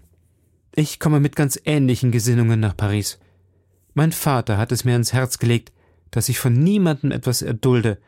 ich 0.74 1.00
komme 1.00 1.20
mit 1.20 1.37
ganz 1.37 1.61
ähnlichen 1.64 2.12
Gesinnungen 2.12 2.61
nach 2.61 2.77
Paris. 2.77 3.18
Mein 3.94 4.12
Vater 4.12 4.59
hat 4.59 4.72
es 4.72 4.85
mir 4.85 4.92
ans 4.92 5.12
Herz 5.12 5.38
gelegt, 5.38 5.72
dass 6.11 6.29
ich 6.29 6.38
von 6.38 6.53
niemandem 6.53 7.11
etwas 7.11 7.42
erdulde, 7.42 7.98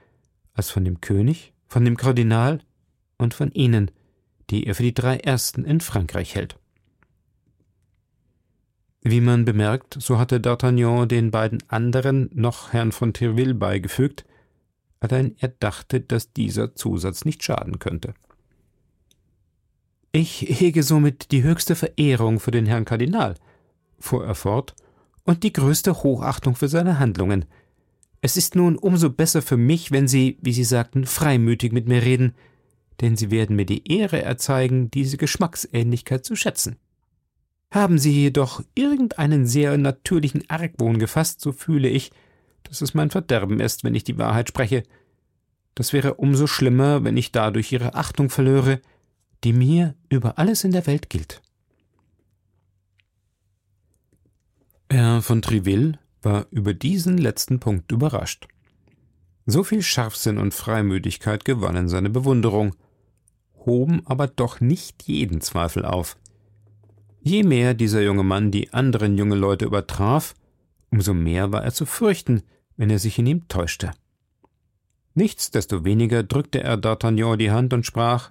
als 0.54 0.70
von 0.70 0.84
dem 0.84 1.00
König, 1.00 1.52
von 1.66 1.84
dem 1.84 1.96
Kardinal 1.96 2.60
und 3.18 3.34
von 3.34 3.50
Ihnen, 3.52 3.90
die 4.50 4.66
er 4.66 4.74
für 4.74 4.82
die 4.82 4.94
drei 4.94 5.16
Ersten 5.16 5.64
in 5.64 5.80
Frankreich 5.80 6.34
hält. 6.34 6.58
Wie 9.02 9.20
man 9.20 9.44
bemerkt, 9.44 9.96
so 10.00 10.18
hatte 10.18 10.38
D'Artagnan 10.40 11.06
den 11.06 11.30
beiden 11.30 11.62
anderen 11.68 12.28
noch 12.34 12.72
Herrn 12.72 12.90
von 12.90 13.12
Tirville 13.12 13.54
beigefügt, 13.54 14.24
allein 14.98 15.36
er 15.38 15.48
dachte, 15.48 16.00
dass 16.00 16.32
dieser 16.32 16.74
Zusatz 16.74 17.24
nicht 17.24 17.44
schaden 17.44 17.78
könnte. 17.78 18.14
Ich 20.10 20.40
hege 20.40 20.82
somit 20.82 21.30
die 21.30 21.42
höchste 21.42 21.76
Verehrung 21.76 22.40
für 22.40 22.50
den 22.50 22.66
Herrn 22.66 22.84
Kardinal, 22.84 23.34
fuhr 23.98 24.24
er 24.24 24.34
fort, 24.34 24.74
und 25.24 25.42
die 25.42 25.52
größte 25.52 26.02
Hochachtung 26.02 26.54
für 26.54 26.68
seine 26.68 26.98
Handlungen. 26.98 27.44
Es 28.22 28.36
ist 28.36 28.54
nun 28.54 28.76
umso 28.76 29.10
besser 29.10 29.42
für 29.42 29.56
mich, 29.56 29.92
wenn 29.92 30.08
Sie, 30.08 30.38
wie 30.40 30.52
Sie 30.52 30.64
sagten, 30.64 31.04
freimütig 31.04 31.72
mit 31.72 31.86
mir 31.86 32.02
reden, 32.02 32.34
denn 33.00 33.16
Sie 33.16 33.30
werden 33.30 33.56
mir 33.56 33.66
die 33.66 33.90
Ehre 33.90 34.22
erzeigen, 34.22 34.90
diese 34.90 35.16
Geschmacksähnlichkeit 35.16 36.24
zu 36.24 36.36
schätzen. 36.36 36.76
Haben 37.70 37.98
Sie 37.98 38.12
jedoch 38.12 38.62
irgendeinen 38.74 39.46
sehr 39.46 39.76
natürlichen 39.76 40.44
Argwohn 40.48 40.98
gefasst, 40.98 41.40
so 41.40 41.52
fühle 41.52 41.88
ich, 41.88 42.10
dass 42.62 42.80
es 42.80 42.94
mein 42.94 43.10
Verderben 43.10 43.60
ist, 43.60 43.84
wenn 43.84 43.94
ich 43.94 44.04
die 44.04 44.18
Wahrheit 44.18 44.48
spreche. 44.48 44.82
Das 45.74 45.92
wäre 45.92 46.14
umso 46.14 46.46
schlimmer, 46.46 47.04
wenn 47.04 47.16
ich 47.16 47.32
dadurch 47.32 47.70
Ihre 47.72 47.94
Achtung 47.94 48.30
verlöre, 48.30 48.80
die 49.44 49.52
mir 49.52 49.94
über 50.08 50.38
alles 50.38 50.64
in 50.64 50.72
der 50.72 50.86
Welt 50.86 51.10
gilt. 51.10 51.42
Herr 54.90 55.20
von 55.20 55.42
Triville 55.42 55.98
war 56.22 56.46
über 56.50 56.72
diesen 56.72 57.18
letzten 57.18 57.60
Punkt 57.60 57.92
überrascht. 57.92 58.48
So 59.44 59.62
viel 59.62 59.82
Scharfsinn 59.82 60.38
und 60.38 60.54
Freimütigkeit 60.54 61.44
gewannen 61.44 61.88
seine 61.88 62.10
Bewunderung, 62.10 62.74
hoben 63.66 64.02
aber 64.06 64.28
doch 64.28 64.60
nicht 64.60 65.02
jeden 65.04 65.40
Zweifel 65.40 65.84
auf. 65.84 66.16
Je 67.20 67.42
mehr 67.42 67.74
dieser 67.74 68.02
junge 68.02 68.22
Mann 68.22 68.50
die 68.50 68.72
anderen 68.72 69.18
junge 69.18 69.34
Leute 69.34 69.64
übertraf, 69.64 70.34
umso 70.90 71.12
mehr 71.12 71.52
war 71.52 71.64
er 71.64 71.72
zu 71.72 71.84
fürchten, 71.84 72.42
wenn 72.76 72.88
er 72.88 72.98
sich 72.98 73.18
in 73.18 73.26
ihm 73.26 73.48
täuschte. 73.48 73.90
Nichtsdestoweniger 75.14 76.22
drückte 76.22 76.62
er 76.62 76.76
D'Artagnan 76.76 77.36
die 77.36 77.50
Hand 77.50 77.72
und 77.72 77.84
sprach 77.84 78.30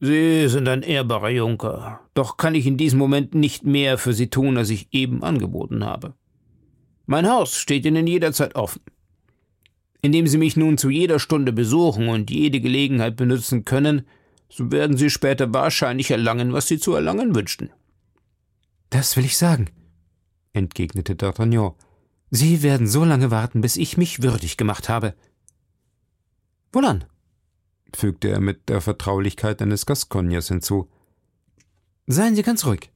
Sie 0.00 0.48
sind 0.48 0.68
ein 0.68 0.82
ehrbarer 0.82 1.30
Junker, 1.30 2.00
doch 2.14 2.36
kann 2.36 2.54
ich 2.54 2.66
in 2.66 2.76
diesem 2.76 2.98
Moment 2.98 3.34
nicht 3.34 3.64
mehr 3.64 3.96
für 3.96 4.12
Sie 4.12 4.28
tun, 4.28 4.58
als 4.58 4.70
ich 4.70 4.88
eben 4.92 5.22
angeboten 5.22 5.84
habe. 5.84 6.14
Mein 7.06 7.28
Haus 7.28 7.56
steht 7.56 7.86
Ihnen 7.86 8.06
jederzeit 8.06 8.54
offen. 8.54 8.82
Indem 10.02 10.26
Sie 10.26 10.36
mich 10.36 10.56
nun 10.56 10.78
zu 10.78 10.90
jeder 10.90 11.18
Stunde 11.18 11.52
besuchen 11.52 12.08
und 12.08 12.30
jede 12.30 12.60
Gelegenheit 12.60 13.16
benutzen 13.16 13.64
können, 13.64 14.02
so 14.48 14.70
werden 14.70 14.96
Sie 14.96 15.10
später 15.10 15.52
wahrscheinlich 15.52 16.10
erlangen, 16.10 16.52
was 16.52 16.66
Sie 16.68 16.78
zu 16.78 16.94
erlangen 16.94 17.34
wünschten. 17.34 17.70
Das 18.90 19.16
will 19.16 19.24
ich 19.24 19.36
sagen, 19.36 19.70
entgegnete 20.52 21.14
D'Artagnan. 21.14 21.74
Sie 22.30 22.62
werden 22.62 22.86
so 22.86 23.04
lange 23.04 23.30
warten, 23.30 23.60
bis 23.60 23.76
ich 23.76 23.96
mich 23.96 24.22
würdig 24.22 24.56
gemacht 24.56 24.88
habe. 24.88 25.14
Wohlan, 26.72 27.04
fügte 27.94 28.28
er 28.28 28.40
mit 28.40 28.68
der 28.68 28.80
Vertraulichkeit 28.80 29.62
eines 29.62 29.86
Gascogners 29.86 30.48
hinzu. 30.48 30.90
Seien 32.06 32.34
Sie 32.34 32.42
ganz 32.42 32.66
ruhig. 32.66 32.90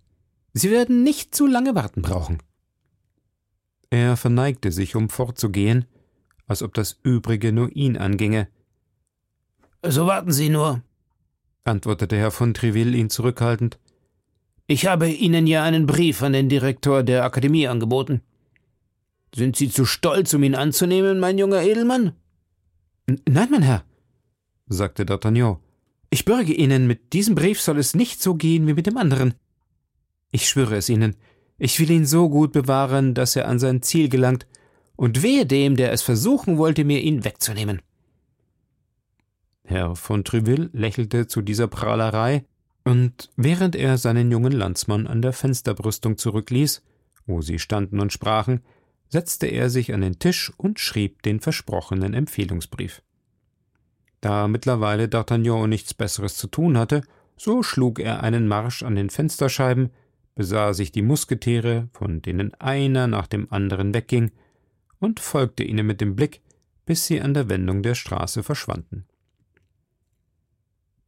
Sie 0.53 0.71
werden 0.71 1.03
nicht 1.03 1.35
zu 1.35 1.47
lange 1.47 1.75
warten 1.75 2.03
brauchen. 2.03 2.43
Er 3.91 4.17
verneigte 4.17 4.71
sich, 4.73 4.97
um 4.97 5.09
fortzugehen, 5.09 5.87
als 6.47 6.63
ob 6.63 6.75
das 6.75 6.99
Übrige 7.03 7.53
nur 7.53 7.75
ihn 7.75 7.97
anginge. 7.97 8.49
So 9.87 10.07
warten 10.07 10.33
Sie 10.33 10.49
nur, 10.49 10.83
antwortete 11.69 12.17
Herr 12.17 12.31
von 12.31 12.55
Treville 12.55 12.97
ihn 12.97 13.11
zurückhaltend. 13.11 13.79
Ich 14.67 14.87
habe 14.87 15.09
Ihnen 15.09 15.47
ja 15.47 15.63
einen 15.63 15.87
Brief 15.87 16.23
an 16.23 16.33
den 16.33 16.49
Direktor 16.49 17.03
der 17.03 17.25
Akademie 17.25 17.69
angeboten. 17.69 18.21
Sind 19.35 19.57
Sie 19.57 19.71
zu 19.71 19.85
stolz, 19.85 20.35
um 20.35 20.43
ihn 20.43 20.55
anzunehmen, 20.55 21.21
mein 21.21 21.39
junger 21.39 21.63
Edelmann? 21.63 22.13
N 23.07 23.21
nein, 23.29 23.49
mein 23.51 23.63
Herr, 23.63 23.85
sagte 24.69 25.05
D'Artagnan. 25.05 25.59
Ich 26.11 26.25
bürge 26.25 26.53
Ihnen, 26.53 26.87
mit 26.87 27.13
diesem 27.13 27.35
Brief 27.35 27.61
soll 27.61 27.79
es 27.79 27.95
nicht 27.95 28.23
so 28.23 28.35
gehen 28.35 28.67
wie 28.67 28.75
mit 28.75 28.87
dem 28.87 28.97
anderen. 28.97 29.35
Ich 30.33 30.49
schwöre 30.49 30.77
es 30.77 30.89
Ihnen, 30.89 31.17
ich 31.59 31.79
will 31.81 31.91
ihn 31.91 32.07
so 32.07 32.29
gut 32.29 32.53
bewahren, 32.53 33.15
dass 33.15 33.37
er 33.37 33.49
an 33.49 33.59
sein 33.59 33.83
Ziel 33.83 34.09
gelangt, 34.09 34.47
und 34.97 35.23
wehe 35.23 35.47
dem, 35.47 35.77
der 35.77 35.93
es 35.93 36.03
versuchen 36.03 36.59
wollte, 36.59 36.85
mir 36.85 37.01
ihn 37.01 37.25
wegzunehmen. 37.25 37.83
Herr 39.69 39.97
von 39.97 40.25
Treville 40.25 40.71
lächelte 40.73 41.27
zu 41.27 41.43
dieser 41.43 41.69
Prahlerei 41.69 42.47
und 42.85 43.29
während 43.37 43.77
er 43.77 43.99
seinen 43.99 44.33
jungen 44.33 44.53
Landsmann 44.53 45.07
an 45.07 45.21
der 45.21 45.35
Fensterbrüstung 45.35 46.17
zurückließ, 46.17 46.83
wo 47.27 47.43
sie 47.43 47.59
standen 47.59 48.01
und 48.01 48.11
sprachen, 48.11 48.63
setzte 49.11 49.47
er 49.47 49.69
sich 49.69 49.93
an 49.93 50.01
den 50.01 50.19
Tisch 50.19 50.51
und 50.57 50.81
schrieb 50.81 51.21
den 51.23 51.41
versprochenen 51.41 52.15
Empfehlungsbrief. 52.15 53.03
Da 54.23 54.49
mittlerweile 54.49 55.05
D'Artagnan 55.05 55.67
nichts 55.67 55.93
Besseres 55.93 56.37
zu 56.39 56.47
tun 56.47 56.79
hatte, 56.79 57.03
so 57.37 57.63
schlug 57.63 58.01
er 58.01 58.23
einen 58.23 58.49
Marsch 58.49 58.83
an 58.83 58.97
den 58.97 59.11
Fensterscheiben, 59.11 59.91
besah 60.35 60.73
sich 60.73 60.93
die 60.93 61.03
Musketiere, 61.03 61.91
von 61.93 62.23
denen 62.23 62.55
einer 62.55 63.07
nach 63.07 63.27
dem 63.27 63.53
anderen 63.53 63.93
wegging, 63.93 64.33
und 64.99 65.21
folgte 65.21 65.63
ihnen 65.63 65.87
mit 65.87 66.01
dem 66.01 66.17
Blick, 66.17 66.41
bis 66.87 67.07
sie 67.07 67.21
an 67.21 67.35
der 67.35 67.51
Wendung 67.51 67.83
der 67.83 67.95
Straße 67.95 68.43
verschwanden. 68.43 69.05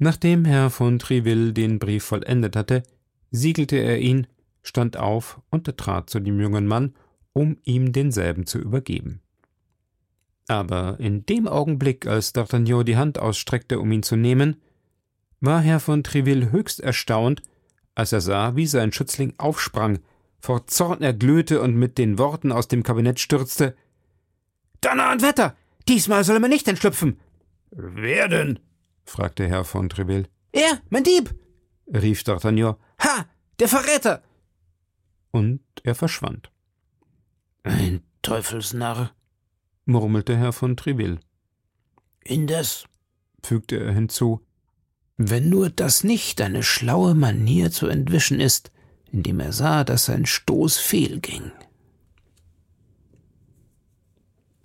Nachdem 0.03 0.47
Herr 0.47 0.71
von 0.71 0.99
Triville 0.99 1.53
den 1.53 1.79
Brief 1.79 2.05
vollendet 2.05 2.57
hatte, 2.57 2.83
siegelte 3.31 3.77
er 3.77 3.99
ihn, 3.99 4.27
stand 4.63 4.97
auf 4.97 5.43
und 5.51 5.77
trat 5.77 6.09
zu 6.09 6.21
dem 6.21 6.41
jungen 6.41 6.67
Mann, 6.67 6.95
um 7.35 7.59
ihm 7.65 7.93
denselben 7.93 8.47
zu 8.47 8.59
übergeben. 8.59 9.21
Aber 10.49 10.97
in 11.01 11.27
dem 11.27 11.47
Augenblick, 11.47 12.07
als 12.07 12.35
D'Artagnan 12.35 12.83
die 12.85 12.97
Hand 12.97 13.19
ausstreckte, 13.19 13.79
um 13.79 13.93
ihn 13.93 14.03
zu 14.03 14.17
nehmen, 14.17 14.57
war 15.41 15.61
Herr 15.61 15.81
von 15.81 16.03
Triville 16.03 16.51
höchst 16.51 16.81
erstaunt, 16.81 17.43
als 17.95 18.13
er 18.15 18.23
sah, 18.23 18.57
wie 18.57 18.67
sein 18.67 18.93
Schützling 18.93 19.35
aufsprang, 19.37 19.99
vor 20.39 20.67
Zorn 20.67 21.03
erglühte 21.03 21.61
und 21.61 21.77
mit 21.77 21.99
den 21.99 22.19
Worten 22.19 22.53
aus 22.53 22.69
dem 22.69 22.83
Kabinett 22.83 23.21
stürzte 23.21 23.77
Donner 24.81 25.13
und 25.13 25.21
Wetter. 25.21 25.55
Diesmal 25.89 26.25
soll 26.25 26.37
er 26.37 26.41
mir 26.41 26.49
nicht 26.49 26.69
entschlüpfen. 26.69 27.21
Wer 27.71 28.29
denn? 28.29 28.61
Fragte 29.11 29.47
Herr 29.49 29.65
von 29.65 29.89
Treville. 29.89 30.29
Er, 30.53 30.81
mein 30.89 31.05
Dieb! 31.05 31.35
rief 31.93 32.23
D'Artagnan. 32.23 32.77
Ha! 33.01 33.27
Der 33.59 33.69
Verräter! 33.69 34.23
Und 35.33 35.61
er 35.83 35.95
verschwand. 35.95 36.51
Ein 37.65 38.03
Teufelsnarr, 38.23 39.11
murmelte 39.85 40.37
Herr 40.37 40.53
von 40.53 40.77
Treville. 40.77 41.19
Indes, 42.25 42.85
fügte 43.43 43.81
er 43.81 43.93
hinzu, 43.93 44.47
wenn 45.17 45.51
nur 45.51 45.71
das 45.71 46.05
nicht 46.05 46.41
eine 46.41 46.63
schlaue 46.63 47.15
Manier 47.15 47.71
zu 47.71 47.89
entwischen 47.89 48.41
ist, 48.41 48.71
indem 49.11 49.41
er 49.41 49.53
sah, 49.53 49.85
dass 49.85 50.07
sein 50.07 50.25
Stoß 50.25 50.79
fehlging. 50.79 51.51